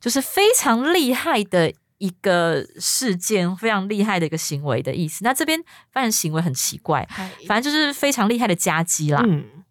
[0.00, 5.24] 就是非常厉害的 一个事件，非常厉害的一个行为的意思。
[5.24, 5.62] 那这边
[5.92, 9.22] 翻成行为很奇怪，嗨，反正就是非常厉害的夹击啦。
[9.24, 9.64] 嗯，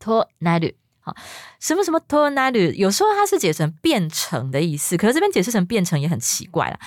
[0.00, 0.74] となる。
[1.00, 1.14] 好，
[1.60, 6.78] 什么什么 to n a r 有時候它是解成变成的意思，可是这边解释成变成也很奇怪了。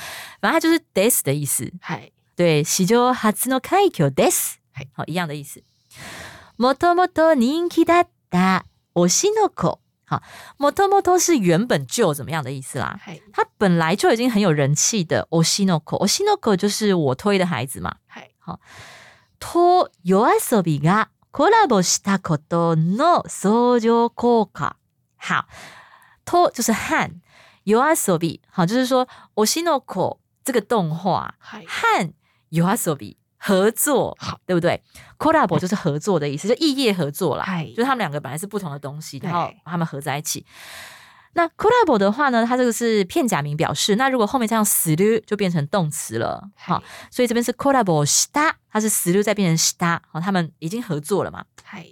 [0.42, 1.72] 反正它就是 des 的意思。
[1.82, 4.56] 嗨，对，史上初の快挙です。
[4.94, 5.62] 好，一样的意思。
[6.58, 9.80] もともと人気だった推しの子。
[10.06, 10.22] 好，
[10.60, 13.00] もともと是原本就怎么样的意思啦？
[13.00, 17.96] 嗨，它本来就已经很有人气的推しの子，推しの子就是我推的孩子嘛。
[18.08, 18.30] 嗨，
[19.40, 24.76] と夜遊びがコラボしたことの相乗効果。
[25.18, 25.46] 好，
[26.26, 27.10] と就是和
[27.64, 32.14] 夜遊び，好，就是说推しの子这个动画嗨，和
[32.50, 34.82] 夜遊び 合作，好，对不对？
[35.18, 37.44] collab 就是合作的意思，就异业合作啦。
[37.44, 40.46] 嗨就是他们两个本来是不同的东西，对然后把它们合在一起。
[41.34, 43.96] 那 collab 的话呢，它这个是片假名表示。
[43.96, 46.50] 那如果后面加上死る，就变成动词了。
[46.56, 50.00] 好，所以这边是 collab した，它是死る再变成した。
[50.12, 51.46] 好，他们已经合作了嘛。
[51.64, 51.88] 嗨，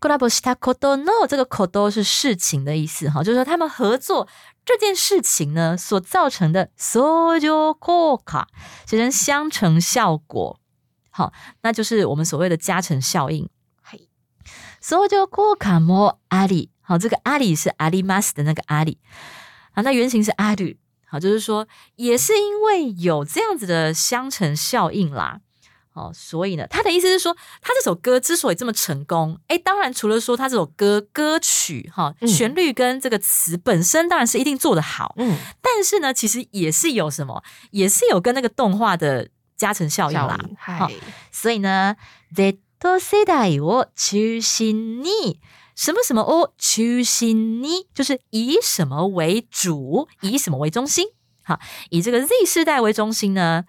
[0.00, 4.28] collab したことの这个こと是事情的意思哈，就是说他们合作
[4.64, 7.02] 这件事情呢所造成的相
[7.40, 8.46] 乗効果，
[8.86, 10.58] 写成相乘效果。
[11.10, 11.32] 好，
[11.62, 13.48] 那就是我们所谓的加成效应。
[13.80, 13.98] 嗨，
[14.80, 18.98] 相乗効果もあり，好，这个あり是あります的那个あり，
[19.72, 20.76] 好，那原型是ある，
[21.06, 21.66] 好，就是说
[21.96, 25.40] 也是因为有这样子的相乘效应啦。
[25.94, 40.36] 哦，所以呢，他的意思是说，他这首歌之所以这么成功，哎，当然除了说他这首歌歌曲哈、嗯旋律跟这个词本身当然是一定做得好，嗯，但是呢，其实也是有什么，也是有跟那个动画的加成效应啦。
[40.36, 40.94] 效应好嗨，
[41.30, 41.94] 所以呢，
[42.34, 45.38] Z と世代を中心に
[45.76, 51.06] 什么什么を中心に，就是以什么为主，以什么为中心。
[51.44, 53.64] 好，以这个 Z 世代为中心呢，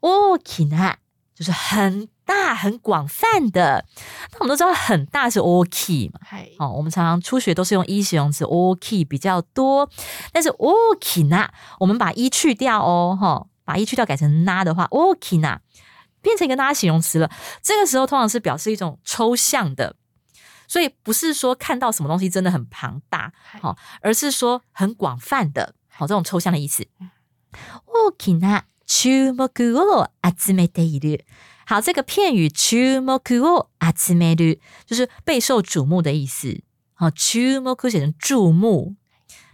[0.00, 0.98] 大きな
[1.38, 3.84] 就是很大、很广泛的。
[4.32, 6.20] 那我们都知道，很大是大き嘛。
[6.22, 9.90] 嗨，哦，我们常常初学都是用一形容词，大き比较多。
[10.32, 10.56] 但是大
[11.00, 11.48] きな，
[11.80, 15.58] 我们把一去掉哦，哈、把一去掉改成那的话，大きな
[16.22, 17.30] 变成一个那形容词了。
[17.62, 19.96] 这个时候通常是表示一种抽象的，
[20.68, 26.86] 所以不是说看到什么东西真的很庞大，嗨好、而是说很广泛的，好、这种抽象的意思。
[27.52, 31.24] 大きな 注目を集めている。
[31.66, 36.62] 好，这个片语注目を集める就是备受瞩目的意思。
[36.94, 38.94] 好，注目写成注目，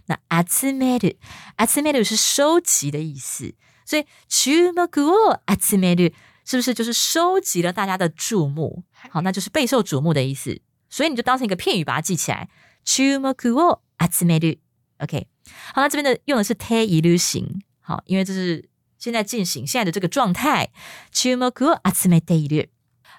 [0.07, 1.15] 那集める，
[1.57, 3.53] 集める是收集的意思，
[3.85, 6.13] 所以注目を集める
[6.43, 8.83] 是不是就是收集了大家的注目？
[9.09, 10.61] 好，那就是备受瞩目的意思。
[10.89, 12.49] 所以你就当成一个片语把它记起来。
[12.83, 14.57] 注目を集める，
[14.97, 15.27] OK。
[15.73, 18.67] 好，那这边的用的是ている形，好，因为这是
[19.05, 20.69] 现在进行现在的这个状态。
[21.11, 22.69] 注目を集めている。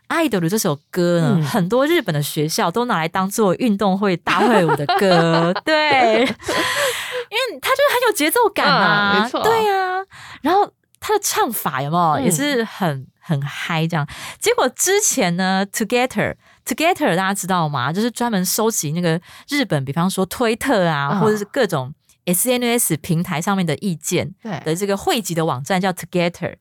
[0.08, 10.04] idol 这首歌呢，嗯很多日本的学校都拿来当做运动会大会舞的歌， 对，因为它就是很有节奏感啊，嗯没错对啊。
[10.42, 14.06] 然后它的唱法有没有、嗯也是很很嗨这样？
[14.38, 16.34] 结果之前呢，Together
[16.66, 17.90] Together 大家知道吗？
[17.90, 21.94] 就是专门收集那个日本，比方说推特啊，嗯或者是各种
[22.27, 26.57] SNS 平台上面的意见，对，的这个汇集的网站叫 Together。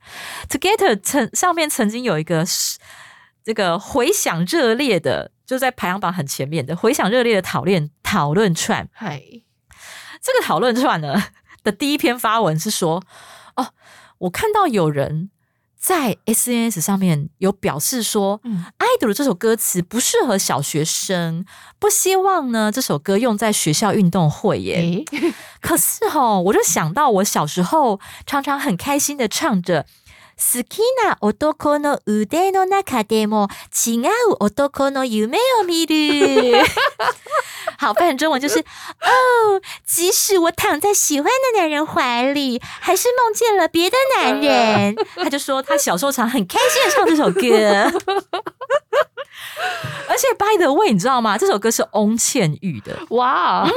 [0.48, 2.78] Together 曾上面曾经有一个是
[3.44, 8.88] 这个回响热烈的，就在排行榜很前面的回响热烈的讨论讨论串。
[8.92, 9.20] 嗨，
[10.22, 11.24] 这个讨论串呢
[11.62, 13.02] 的第一篇发文是说，
[13.56, 13.74] 哦，
[14.18, 15.30] 我看到有人。
[15.85, 18.63] 在 SNS 上面有表示说，嗯《
[19.01, 21.43] idol》这首歌词不适合小学生，
[21.79, 24.75] 不希望呢这首歌用在学校运动会耶。
[24.75, 25.05] 诶，
[25.59, 29.85] 可是哈、我就想到我小时候常常很开心的唱着。
[30.37, 33.47] 好きな男の腕の中でも
[33.85, 36.63] 違う男の夢を見る。
[37.78, 44.96] 好，翻成中文就是哦，即使我躺在喜欢的男人怀里，还是梦见了别的男人。
[45.16, 47.40] 他就说他小时候常很开心的唱这首歌，
[50.08, 51.36] 而且 by the way，你知道吗？
[51.36, 52.96] 这首歌是翁倩玉的。
[53.10, 53.68] 哇，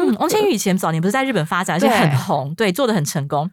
[0.00, 3.50] 嗯，翁倩玉以前早年不是在日本发展，而且很红，对，做的很成功。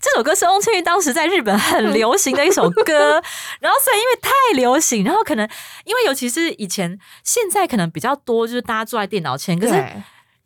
[0.00, 3.22] 这首歌是翁倩玉当时在日本很流行的一首歌，
[3.60, 5.48] 然后所以因为太流行，然后可能
[5.84, 9.84] 因为尤其是以前，现在可能比较多就是大家坐在电脑前，可是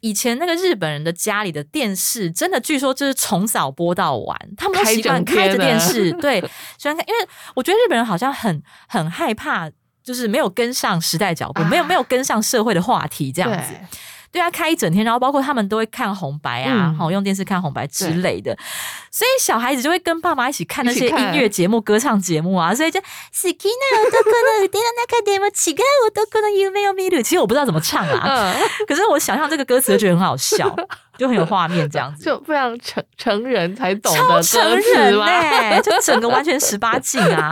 [0.01, 6.41] 以前那个日本人的家里的电视，真的据说就是从早播到晚，他们都习惯开着电视，对，
[6.79, 9.71] 喜欢看，因为我觉得日本人好像很很害怕。
[10.03, 13.75] 就是没有跟上时代脚步，啊没有没有跟上社会的话题，这样子。
[14.32, 18.58] 对对啊，开一整天，然后包括他们都会看红白啊，嗯好、用电视看红白之类的，
[19.10, 27.24] 所以小孩子就会跟爸妈一起看那些音一起看乐节目、歌唱节目啊，所以就好きな男の腕の 中でも違う男の夢を見る。
[27.24, 30.76] 其实我不知道怎么唱啊，嗯， 可是我想象这个歌词就觉得很好笑，
[31.18, 32.26] 就很有画面这样子。
[32.26, 35.26] 就非常成成人才懂的超歌成词人吗？
[35.26, 37.50] 呢、就整个完全十八禁啊！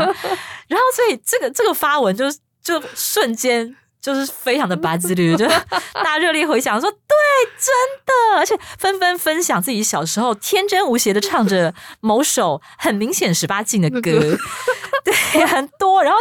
[0.68, 2.26] 然后所以这个这个发文就
[2.62, 3.76] 就瞬间
[4.15, 5.47] 就是非常的八字律， 就
[5.93, 6.99] 大家热烈回想说，对，
[7.59, 7.75] 真
[8.07, 14.01] 的，而且纷纷分享自己小时候天真无邪的唱着某首很明显十八禁的歌，
[15.05, 16.19] 对，很多，然后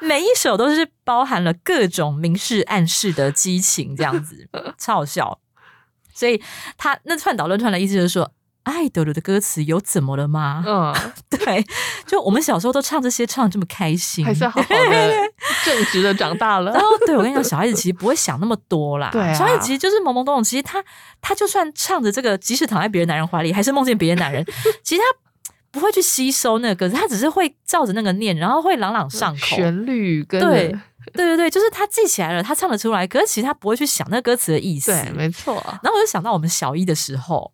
[0.00, 5.38] 每一首都是包含了各种明示暗示的激情，这样子超好笑。
[6.14, 6.42] 所以
[6.76, 8.32] 他那串导论串的意思就是说。
[8.64, 10.62] 爱豆的歌词有怎么了吗？
[10.66, 10.94] 嗯，
[11.30, 11.64] 对，
[12.06, 14.76] 就我们小时候都唱这些，唱得这么开心，还是好好的
[15.64, 16.80] 正直的长大了然。
[16.80, 19.10] 后对我跟你讲，小孩子其实不会想那么多啦。
[19.12, 20.44] 对啊小孩子其实就是懵懵懂懂。
[20.44, 20.82] 其实他
[21.20, 24.44] 他就算唱着这个，即使躺在别的男人怀里，还是梦见别的男人，
[24.84, 25.18] 其实他
[25.70, 29.56] 不会去吸收那个歌词，他只是会照着那个念，然后会朗朗上口。
[29.56, 30.68] 旋律跟对
[31.14, 34.92] 对对对，就是他记起来了，他唱得出来，可是其实他不会去想那个歌词的意思。
[34.92, 35.54] 对，没错。
[35.82, 37.50] 然后我就想到我们小一的时候，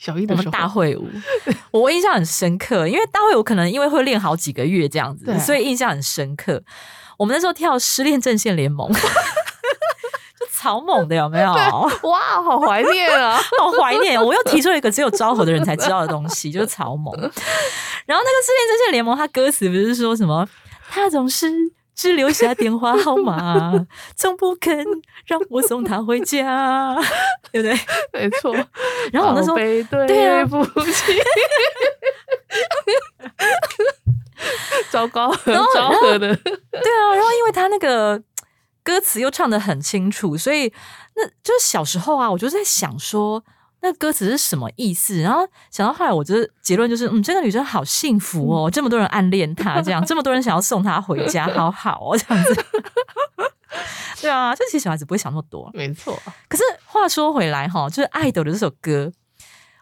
[0.00, 1.06] 小一的时候，大会舞，
[1.72, 6.62] 我印象很深刻，因为大会舞可能因为会练好几个月这样子，所以印象很深刻。
[7.18, 8.90] 我们那时候跳失恋阵线联盟，
[10.40, 11.52] 就超猛的，有没有？
[12.08, 13.38] 哇，好怀念啊！
[13.60, 14.18] 好怀念！
[14.18, 17.14] 我又提出了一个只有昭和的人才知道的东西，就是草蜢。
[17.14, 17.20] 然
[18.18, 20.48] 后那个失恋阵线联盟，它歌词不是说什么？
[20.88, 21.46] 他总是
[22.00, 23.86] 只留下电话号码，
[24.16, 24.74] 从不肯
[25.26, 26.96] 让我送他回家，
[27.52, 27.78] 对不对？
[28.14, 28.54] 没错。
[29.12, 29.82] 然后我那时候对
[30.26, 31.12] 啊对不起，
[34.90, 38.22] 糟糕，然后昭和的，对啊，然后因为他那个
[38.82, 40.72] 歌词又唱的很清楚，所以
[41.16, 43.44] 那就是小时候啊，我就在想说。
[43.82, 45.20] 那歌词是什么意思？
[45.20, 52.64] 然后想到后来，我觉得结论就是，嗯，这个女生好幸福哦，这么多人暗恋她，这样这么多人想要送她回家，好好哦，这样子。
[54.20, 56.20] 对啊，就其实小孩子不会想那么多，没错。
[56.46, 59.10] 可是话说回来哈，就是《爱豆》的这首歌，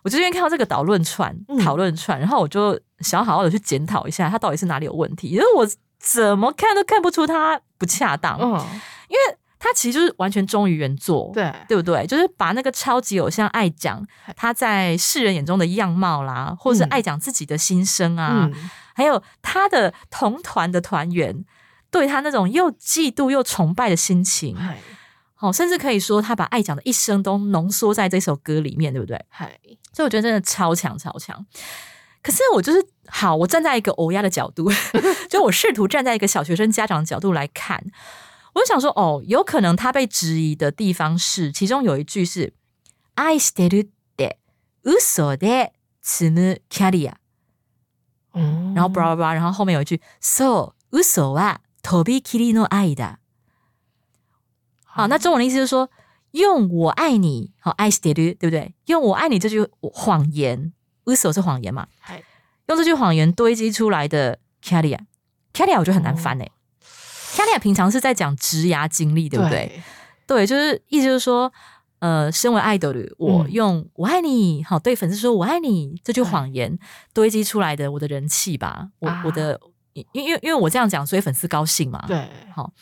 [0.04, 5.66] 我最近看到这个导论串、讨论串，然后我就想要好好的去检讨一下，它到底是哪里有问题，因为我
[5.98, 8.64] 怎么看都看不出它不恰当，嗯，
[9.08, 9.37] 因为。
[9.58, 12.06] 他其实就是完全忠于原作，对对不对？
[12.06, 14.06] 就是把那个超级偶像爱讲
[14.36, 18.48] 他在世人眼中的样貌啦，或者是爱讲自己的心声啊，
[18.94, 21.44] 还有他的同团的团员
[21.90, 24.56] 对他那种又嫉妒又崇拜的心情，
[25.34, 29.16] 好，甚至可以说他把爱讲的一生都浓缩在这首歌里面，对不对？
[29.92, 31.44] 所以我觉得真的超强超强。
[32.22, 34.70] 可是我就是好，我站在一个欧亚的角度，
[35.30, 37.82] 就我试图站在一个小学生家长的角度来看。
[38.57, 42.53] 我就想说，哦，有可能他被质疑的地方是，其中有一句是“
[43.15, 44.37] 愛してるで
[44.83, 45.71] 嘘で
[46.03, 47.15] 積むキャリア”，
[48.33, 53.17] 嗯，然后巴拉巴拉，然后后面有一句“そう嘘は飛び切りの愛だ”。
[54.85, 55.89] 好，那中文的意思就是说，
[56.31, 58.75] 用我爱你，好，愛してる，对不对？
[58.85, 60.71] 用我爱你这句谎言，
[61.05, 61.87] 嘘是谎言嘛？
[62.67, 64.99] 用这句谎言堆积出来的キャリア，
[65.51, 66.37] キャリア我觉得很难翻
[67.30, 67.36] 诶。
[67.36, 69.82] 夏丽亚平常是在讲职涯经历，对不对？
[70.26, 71.50] 对，就是意思就是说，
[72.00, 76.78] 呃，身为爱豆的我，用“我爱你”好对粉丝说“我爱你”这句谎言
[77.14, 79.58] 堆积出来的我的人气吧，我我的，
[79.94, 82.04] 因因为因为我这样讲，所以粉丝高兴嘛。
[82.06, 82.72] 对，好。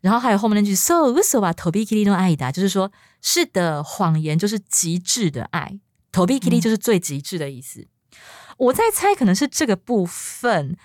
[0.00, 5.78] 然后还有后面那句 “so so 吧投币 kitty 爱达”，就是说，是的，谎言就是极致的爱，
[6.10, 7.86] 投币 kitty 就是最极致的意思。
[8.56, 10.76] 我在猜，可能是这个部分。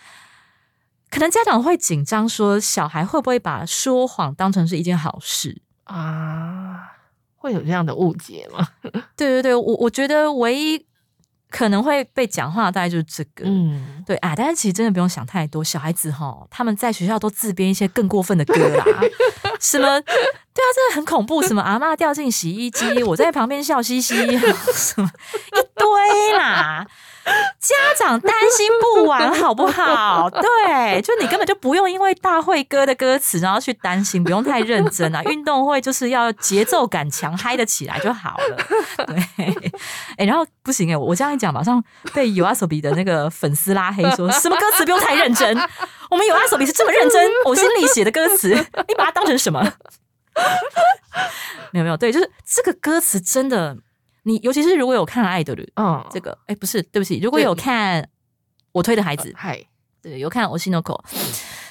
[1.09, 6.93] 可能家长会紧张，说小孩会不会把说谎当成是一件好事啊？
[7.35, 8.67] 会有这样的误解吗？
[9.15, 10.85] 对对对，我我觉得唯一
[11.49, 14.35] 可能会被讲话大概就是这个，嗯，对啊。
[14.35, 18.83] 但是其实真的不用想太多，小孩子哈，他们在学校都自编一些更过分的歌啦，
[19.61, 19.87] 什么
[20.57, 24.15] 对啊，真的很恐怖，什么阿妈掉进洗衣机，我在旁边笑嘻嘻，
[24.73, 25.07] 什么
[25.53, 26.83] 一堆啦。
[27.59, 30.29] 家长担心不完，好不好？
[30.29, 35.21] 对，就你根本就不用因为大会歌的歌词，然后去担心，不用太认真啊。
[35.25, 39.05] 运动会就是要节奏感强，嗨得起来就好了。
[39.05, 39.73] 对，
[40.17, 41.83] 哎，然后不行哎，我这样一讲，马上
[42.13, 45.55] 被有阿手比的那个粉丝拉黑，说什么歌词不用太认真。
[46.09, 48.53] 我们有阿手比是这么认真，我心里写的歌词，
[48.87, 49.73] 你把它当成什么？
[51.71, 53.77] 没有没有，对，就是这个歌词真的。
[54.23, 58.09] 你尤其是如果有看《爱的绿》，嗯，这个哎不是，对不起，如果有看
[58.73, 59.65] 我推的孩子，嗨，
[60.01, 61.01] 对，有看《我心的口》，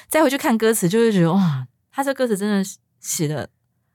[0.07, 2.67] 再回去看歌词，就会觉得哇，他这歌词真的
[2.99, 3.47] 写的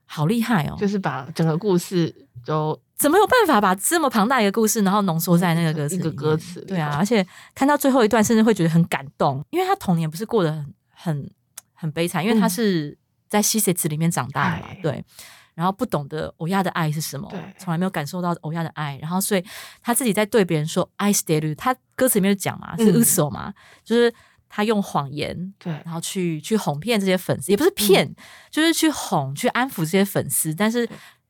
[0.05, 11.31] 好厉害哦，就是把整个故事都怎么有办法把这么庞大一个故事，然后浓缩在那个歌词一个歌词，对啊，而且看到最后一段，甚至会觉得很感动，因为他童年不是过得很很
[11.73, 12.97] 很悲惨，因为他是
[13.33, 15.03] 在西塞子里面长大的嘛，对。
[15.55, 18.97] 然后不懂得欧亚的爱是什么，从来没有感受到欧亚的爱。
[19.01, 19.45] 然后所以
[19.83, 23.53] 他自己在对别人说 “I stay you”，他歌词里面就讲嘛，是 uso 嘛，
[23.83, 24.11] 就是
[24.49, 28.15] 他用谎言，对，然后去去哄骗这些粉丝，也不是骗，
[28.49, 30.51] 就是去哄、去安抚这些粉丝。
[30.55, 30.89] 但是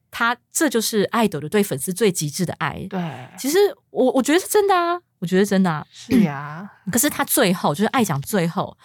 [0.09, 2.87] 他这就是爱豆的对粉丝最极致的爱。
[2.89, 3.57] 对，其实
[3.89, 6.71] 我我觉得是真的啊，我觉得真的啊，是呀。
[6.89, 8.77] 可是他最后就是爱讲，最后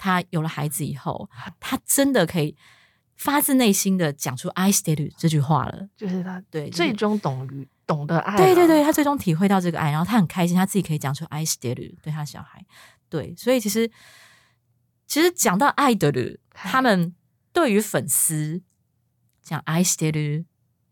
[0.00, 1.28] 他有了孩子以后，
[1.60, 2.56] 他真的可以。
[3.16, 12.64] 发自内心的讲出 “I stay you” 这句话了，就是他对最终懂于懂得爱，对对对，他最终体会到这个爱，然后他很开心，他自己可以讲出 “I stay you” 对他小孩，
[13.10, 13.90] 对，所以其实
[15.06, 17.14] 其实讲到爱的人，他们
[17.52, 18.62] 对于粉丝
[19.42, 20.46] 讲 “I stay you”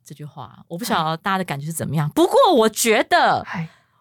[0.04, 2.10] 这句话，我不晓得大家的感觉是怎么样。
[2.10, 3.46] 不过我觉得，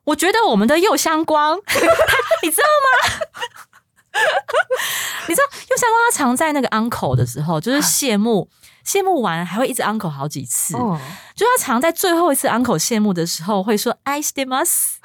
[0.04, 1.58] 我觉得我们的右相光，
[2.44, 3.67] 你知道吗？
[5.28, 8.50] 你知道，又像他常在那个 uncle 的时候，就是谢幕，
[8.84, 10.74] 谢幕完还会一直 uncle 好几次。
[11.36, 14.96] 就他常在最后一次 uncle 谢幕的时候会说 I stay must。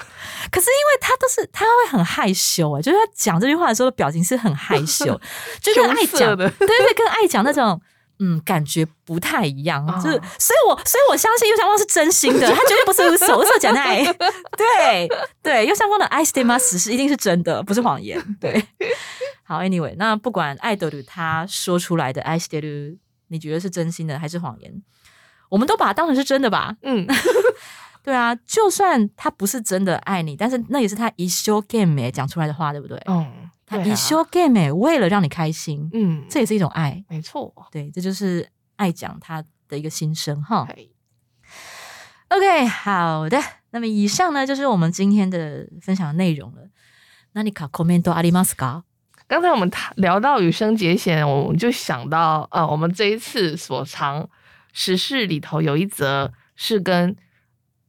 [0.51, 5.21] 可是因为他都是他会很害羞哎，就是他讲这句话的时候的表情是很害羞，
[5.61, 7.81] 就是爱讲的，对对，跟爱讲那种。
[8.25, 14.05] 嗯，感觉不太一样，就是，所以我，所以我相信右相光是真心的， 他绝对不是手色讲爱。
[14.57, 15.09] 对
[15.43, 18.17] 对，右相光的爱 stay must 是一定是真的，不是谎言。
[18.41, 18.65] 对，
[19.43, 22.97] 好，Anyway，那不管爱德鲁他说出来的爱 stay，
[23.27, 24.73] 你觉得是真心的还是谎言？
[25.49, 26.77] 我们都把它当成是真的吧。
[26.83, 27.05] 嗯，
[28.05, 32.97] 对啊，就算他不是真的爱你，但是那也是他一 show game 讲出来的话，对不对？
[33.07, 33.42] 嗯。
[33.72, 37.04] 对啊你修 game 为了让你开心，嗯，这也是一种爱。
[37.10, 37.54] 没错。
[37.72, 40.66] 对，这就是爱讲他的一个心声哈。
[40.66, 40.92] 嘿
[42.30, 43.40] OK，好的，
[43.72, 46.68] 那么以上呢就是我们今天的分享的内容了。
[47.34, 48.84] 那你卡 comment ありますか？
[49.28, 54.30] 刚才我们谈聊到羽生结弦，我们就想到，呃，我们这一次所藏
[54.72, 57.16] 时事里头有一则是跟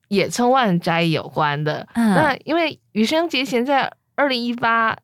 [0.09, 1.89] 野村万斋有关的。
[1.95, 4.97] 嗯那因为羽生结弦在二零一八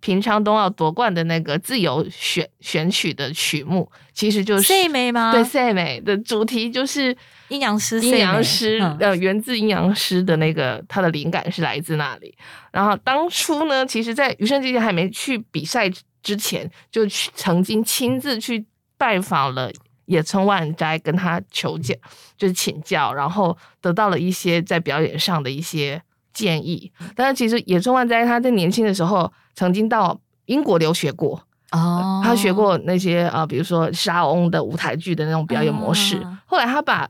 [0.00, 5.30] 平昌冬奥夺冠的那个自由选选曲的曲目，其实就是赛美吗？
[5.32, 7.16] 对赛美的主题就是
[7.48, 12.34] 阴阳师，阴阳师，嗯呃，源自阴阳师的那个，它的灵感是来自那里。
[12.72, 15.90] 然后当初呢，其实，在余生结弦还没去比赛
[16.22, 18.64] 之前，就去曾经亲自去
[18.96, 19.70] 拜访了
[20.06, 21.94] 野村万斋，跟他求教，
[22.38, 26.00] 就是请教，然后得到了一些在表演上的一些
[26.32, 26.90] 建议。
[27.14, 36.18] 但是其实野村万斋他在年轻的时候曾经到英国留学过，哦，他学过那些呃，比如说沙翁的舞台剧的那种表演模式。
[36.18, 37.08] 啊后来他把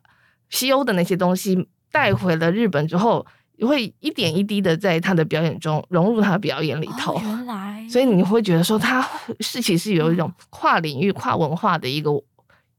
[0.51, 3.25] 西欧的那些东西带回了日本之后，
[3.67, 7.15] 会一点一滴的在他的表演中融入他的表演里头。
[7.15, 9.07] 哦原来，所以你会觉得说他
[9.41, 12.11] 是其实有一种跨领域、跨文化的一个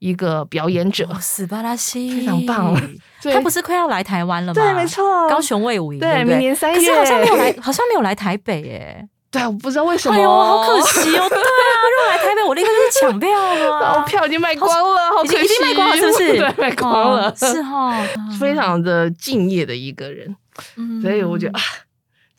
[0.02, 2.76] 一个表演者，哦，斯巴拉西，非常棒
[3.22, 4.56] 他不是快要来台湾了吗？
[4.60, 4.84] 对，没。
[4.88, 9.08] 错，高雄卫武营，对对，明年三月可是好像没有来，好像没有来台北耶。
[9.30, 11.30] 对，我不知道为什么，哎呦，好可惜哦。
[11.30, 11.52] 对啊，
[11.94, 14.04] 如果来台北，我立刻就去抢票了然后啊。
[14.04, 16.28] 票已经卖光了，好可惜，经已经卖光了，是不是？
[16.40, 18.04] 对，卖光了，哦是哈，
[18.40, 20.36] 非常的敬业的一个人。
[20.78, 21.62] 嗯，所以我觉得啊，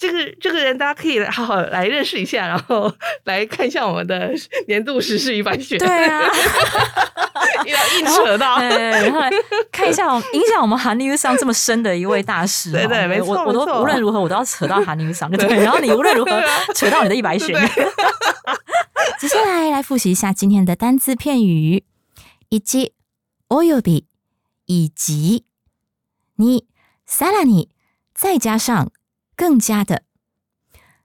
[0.02, 4.32] 这个这个人大家可以来好好来认识一下，然后来看一下我们的
[4.68, 5.80] 年度时事一番选。
[5.80, 6.22] 对啊，
[7.66, 8.60] 要硬扯到。
[8.60, 9.30] 对，然后来
[9.72, 12.74] 看一下我影响我们韩流上这么深的一位大师哦。
[12.74, 15.64] 对对没错我我都没错无论如何我都要扯到韩流上，对不对？
[15.64, 16.40] 然后你无论如何
[16.76, 17.56] 扯到你的一百选。
[19.20, 21.84] 接下来来复习一下今天的单字片语：
[22.50, 22.60] 一、
[23.50, 24.04] および
[24.68, 25.44] 以及；
[26.38, 26.62] 二、
[27.10, 27.70] さらに
[28.14, 28.92] 再加上
[29.42, 30.04] 更加的；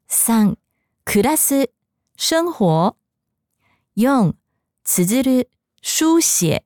[0.09, 0.57] 三、
[1.05, 1.71] 暮らす
[2.17, 2.97] 生活；
[3.95, 4.35] 四、
[4.85, 5.49] 綴る
[5.81, 6.65] 书写；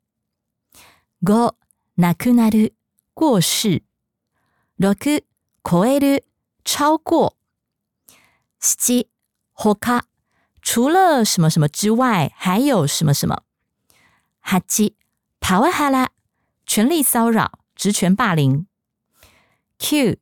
[1.21, 1.57] 五、
[1.97, 2.75] 亡くなる
[3.15, 3.83] 过世；
[4.77, 4.95] 六、
[5.65, 6.25] 超える
[6.65, 7.35] 超过；
[8.61, 9.09] 七、
[9.75, 10.07] 他
[10.61, 13.43] 除了什么什么之外，还有什么什么。
[14.43, 14.95] 八、
[15.41, 16.11] パワハラ
[16.67, 18.67] 权力骚扰、职权霸凌。
[19.79, 20.17] 九、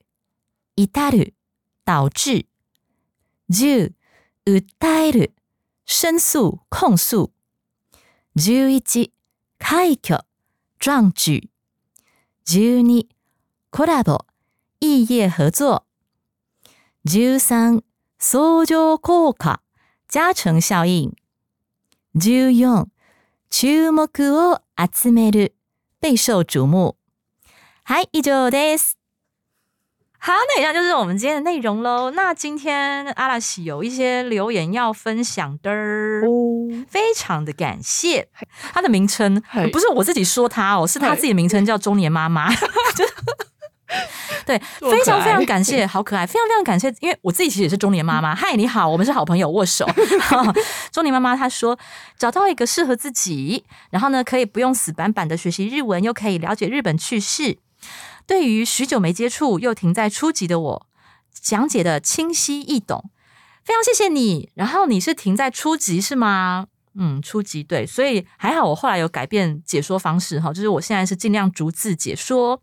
[0.76, 1.34] 至る
[1.89, 2.45] 导致。
[3.49, 3.95] 十、
[4.45, 5.33] 訴える
[5.87, 7.31] 申诉、控诉。
[8.35, 9.11] 十一、
[9.57, 10.23] 快挙
[10.77, 11.49] 壮举。
[12.45, 13.09] 十二、
[13.71, 14.27] コラボ
[14.79, 15.81] 异业合作。
[17.05, 17.83] 十三、
[18.19, 19.63] 相乗効果
[20.07, 21.15] 加成效应。
[22.13, 22.87] 十四、
[23.49, 25.55] 注目を集める
[26.01, 26.95] 备受瞩目。
[27.83, 28.98] はい、以上です。
[30.21, 32.11] 好，那以上就是我们今天的内容喽。
[32.11, 35.71] 那今天阿拉西有一些留言要分享的，
[36.89, 38.27] 非常的感谢。
[38.73, 39.41] 他的名称
[39.71, 42.49] 不是我自己说他哦，是他自己的名称叫中年妈妈。
[42.95, 43.13] 就是
[44.45, 48.33] 对，非常非常感谢，好可爱，非常非常感谢，因为我自己其实也是中年妈妈。
[48.35, 49.87] 嗨，你好，我们是好朋友，握手。
[50.91, 51.79] 中年妈妈她说，
[52.17, 57.57] 找到一个适合自己，然后呢，可以不用死板板的学习日文，又可以了解日本趣事。
[58.29, 60.87] 对于许久没接触又停在初级的我，
[61.33, 63.09] 讲解的清晰易懂，
[63.63, 64.51] 非常谢谢你。
[64.53, 66.67] 然后你是停在初级是吗？
[66.93, 72.61] 嗯，初级对，所以还好我后来有改变解说方式哈，就是我现在是尽量逐字解说。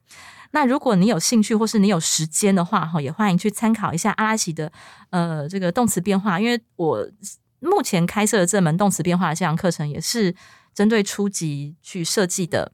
[0.53, 4.71] 那如果你有兴趣或是你有时间的话哈，也欢迎去参考一下阿拉奇的
[5.11, 7.11] 呃这个动词变化，因为我
[7.59, 10.37] 目前开设的这门动词变化的这堂课程也是
[10.73, 12.71] 针对初级去设计的。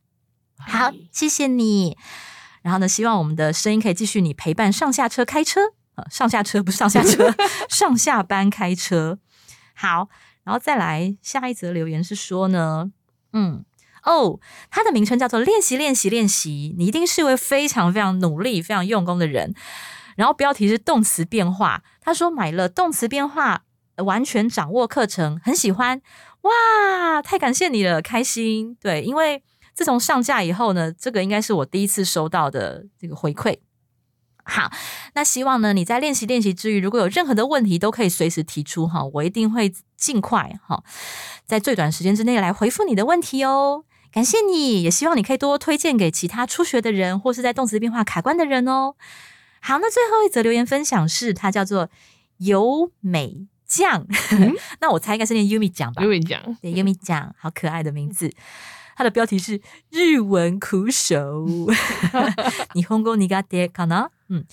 [0.58, 1.96] 好，谢谢你。
[2.62, 5.60] 然后呢，希望我们的声音可以继续你陪伴上下车开车，
[5.96, 7.34] 呃，上下车不是上下车，
[7.68, 9.18] 上下班开车。
[9.74, 10.08] 好，
[10.44, 12.90] 然后再来下一则留言是说呢，
[13.32, 13.64] 嗯，
[14.04, 14.38] 哦，
[14.70, 19.54] 他的名称叫做练习练习练习，你一定是一位非常非常努力、非常用功的人。
[20.14, 23.62] 然后标题是动词变化，他说买了动词变化
[23.96, 26.00] 呃完全掌握课程，很喜欢，
[26.42, 28.76] 哇，太感谢你了，开心。
[28.78, 29.42] 对，因为
[29.74, 33.58] 自从上架以后呢，这个应该是我第一次收到的这个回馈。
[34.44, 34.72] 好，
[35.14, 40.82] 那希望呢你在练习练习之余，如果有任何的问题，都可以随时提出哈，我一定会尽快哈，
[41.46, 43.84] 在最短时间之内来回复你的问题哦。
[44.10, 48.94] 感谢你，也希望你可以多多推荐给其他初学的人，或是在动词变化卡关的人哦。
[49.60, 51.88] 好，那最后一则留言分享是，它叫做
[52.38, 54.06] 由美酱，
[54.82, 56.08] 那我猜应该是念 Yumi 酱吧因？
[56.08, 58.30] 为讲对，Yumi 酱，好可爱的名字。
[58.96, 61.46] 它的标题是日文苦手，
[62.74, 64.08] 你 hongo ni ga de kana？
[64.28, 64.44] 嗯，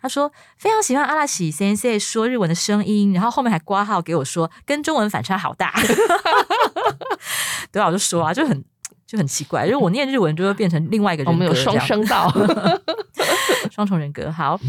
[0.00, 5.72] 他说非常喜欢阿拉喜先生说日文的声音，然后后面还挂号给我说跟中文反差好大。
[7.72, 8.64] 对啊，我就说啊，就很
[9.06, 12.32] 就很奇怪，就是我念日文就会变成另外一个我们有双声道，
[13.72, 14.30] 双重人格。
[14.30, 14.60] 好，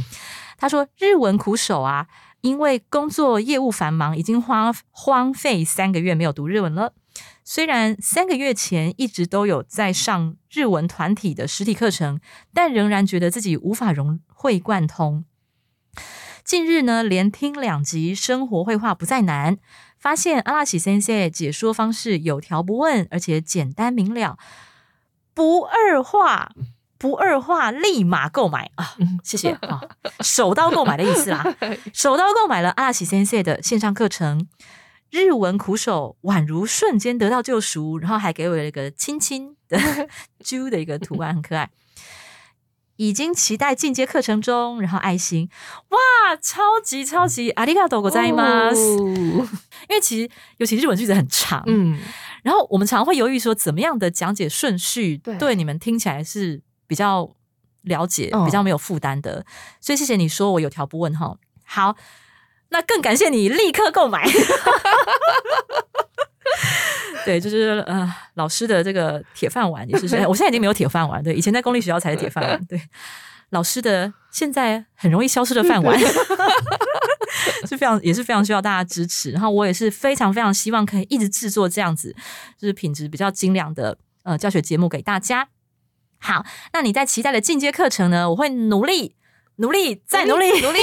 [0.57, 2.07] 他说日文苦手啊，
[2.41, 6.93] 因为工作业务繁忙，已经荒荒废三个月没有读日文了。
[7.47, 12.19] 虽然三个月前一直都有在上日文团体的实体课程，
[12.51, 15.23] 但仍然觉得自己无法融会贯通。
[16.43, 19.57] 近日呢，连听两集生活绘画不再难，
[19.99, 24.39] 发现阿拉喜先生解说方式有条不紊，而且简单明了，
[25.35, 26.51] 不二话。
[26.97, 28.95] 不二话，立马购买啊！
[29.21, 29.81] 谢谢啊，
[30.21, 31.43] 手刀购买的意思啦。
[31.93, 34.47] 手刀购买了阿拉喜先生的线上课程，
[35.14, 39.78] 日文苦手宛如瞬间得到救赎，然后还给我一个亲亲的
[40.44, 41.70] 猪的一个图案，很可爱。
[42.96, 45.48] 已经期待进阶课程中，然后爱心，
[45.88, 48.76] 哇，超级超级ありがとうございます。
[48.76, 49.48] 哦
[49.88, 51.98] 因为其实尤其日文句子很长，嗯，
[52.42, 57.34] 然后我们常会犹豫说，怎么样的讲解顺序对对你们听起来是比较
[57.80, 59.46] 了解、嗯比较没有负担的。
[59.80, 61.38] 所以谢谢你说我有条不紊哈。
[61.64, 61.96] 好，
[62.75, 64.27] 那更感谢你立刻购买。
[67.23, 72.79] 对，就是呃，老师的这个铁饭碗也是，哎 我现在已经没有铁饭碗，对，以前在公立学校才是铁饭碗，对，
[73.51, 75.97] 老师的现在很容易消失的饭碗，
[77.65, 79.31] 是非常也是非常需要大家支持。
[79.31, 82.13] 然后我也是非常非常希望可以一直制作这样子，
[82.59, 85.47] 就是品质比较精良的呃教学节目给大家。
[86.19, 88.29] 好，那你在期待的进阶课程呢？
[88.31, 89.14] 我会努力。
[89.57, 90.79] 努力，再努力，努力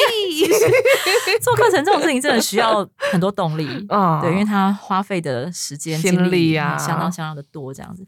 [1.43, 3.67] 做课程这种事情真的需要很多动力。
[3.89, 8.07] 啊对，因为他花费的时间、精力啊嗯相当相当的多，这样子。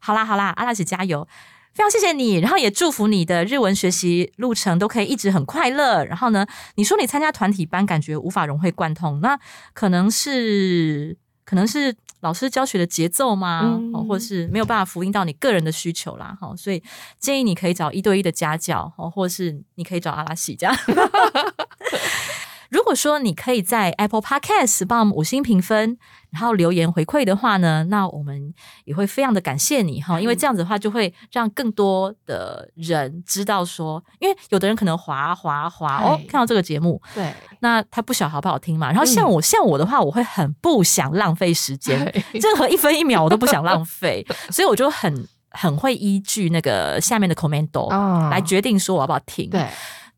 [0.00, 1.26] 好啦好啦，阿拉姐加油！
[1.72, 6.04] 非常谢谢你，然后也祝福你的日文学习路程都可以一直很快乐。
[6.04, 6.44] 然后呢，
[6.74, 9.38] 你说你参加团体班感觉无法融会贯通，那
[9.72, 13.78] 可能是可能是老师教学的节奏吗？
[13.78, 16.36] 嗯哦，或是没有办法符应到你个人的需求啦。
[16.40, 16.82] 哈、所以
[17.18, 20.76] 建议你可以找一对一的家教，哦，或是你可以找阿拉西这样。
[22.90, 25.96] 如果说你可以在 Apple Podcast 帮我们五星评分，
[26.30, 28.52] 然后留言回馈的话呢，那我们
[28.84, 38.88] 也会非常的感谢你哈，因为这样子的话就会让更多的人知道说，因为有的人可能滑滑滑哦，看到这个节目，对，那他不晓好不好听嘛。
[38.88, 41.96] 然后像我、像我的话，我会很不想浪费时间，
[42.32, 48.30] 任何一分一秒我都不想浪费， 所以我就很很会依据那个下面的 commento、啊。
[48.30, 49.48] 来决定说我要不要听。
[49.48, 49.64] 对，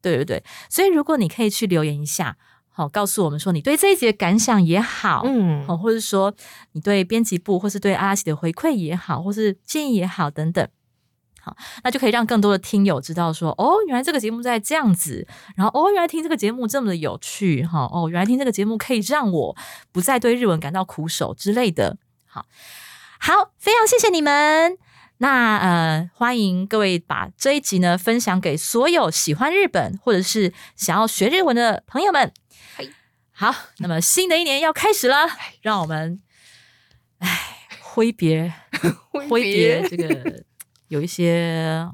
[0.01, 2.35] 对对对，所以如果你可以去留言一下，
[2.75, 6.35] 好，告诉我们说你对这一集的感想也好，嗯好，或者说
[6.73, 10.67] 你对编辑部或是对阿拉西的回馈也好，或是建议也好等等。
[11.45, 19.57] 好，那就可以让更多的听友知道说，哦，原来这个节目在这样子，然后哦，原来听这个节目这么的有趣，哈，哦，原来听这个节目可以让我
[19.91, 21.99] 不再对日文感到苦手之类的。
[22.27, 22.47] 好，
[23.19, 24.79] 好，非常谢谢你们。
[25.19, 32.42] 那呃，欢迎各位把这一集呢分享给所有喜欢日本或者是想要学日文的朋友们嗨。
[33.43, 35.17] 好，那么新的一年要开始了，
[35.63, 36.23] 让我们
[37.19, 37.29] 唉
[37.81, 38.55] 挥别
[39.29, 39.83] 挥别。
[39.91, 40.45] 这个
[40.87, 41.91] 有一些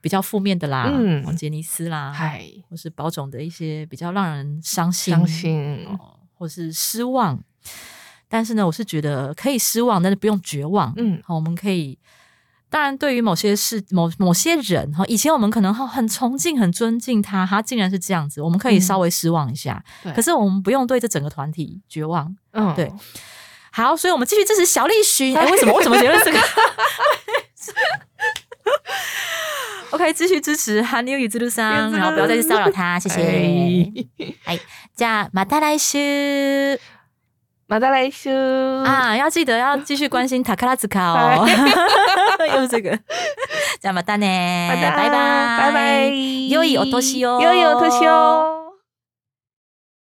[0.00, 1.26] 比较负面的啦，嗯。
[1.26, 5.84] 哦杰尼斯啦，嗨，或是宝总的一些比较让人伤心、伤心。
[5.98, 7.42] 哦，或是失望。
[8.28, 10.94] 但是呢，我是觉得可以失望，但是不用绝望。
[10.96, 11.20] 嗯。
[11.24, 11.98] 好，我们可以，
[12.69, 19.81] 当然对于某些事、某某些人哈，以前我们可能很崇敬、很尊敬他，他竟然是这样子，我们可以嗯稍微失望一下。
[20.03, 22.35] 对可是我们不用对这整个团体绝望。
[22.51, 22.91] 嗯对
[23.71, 25.37] 好，所以我们继续支持小栗旬。
[25.37, 25.73] 哎，为什么？
[25.73, 26.39] 为什么结论是这个？
[29.91, 33.21] OK，继续支持韩流与之路桑，然后不要再去骚扰他，谢谢。
[33.21, 33.91] 哎
[34.45, 34.59] 哎，
[34.97, 36.77] じゃあまた来週
[37.70, 38.28] 马达来修
[38.84, 41.46] 啊，要记得要继续关心塔克拉兹卡哦，
[42.52, 42.90] 又是这个，
[43.80, 46.10] じゃあまたね，马达拜拜，拜拜，
[46.50, 47.40] 良いお年を。
[47.40, 48.59] 良いお年を。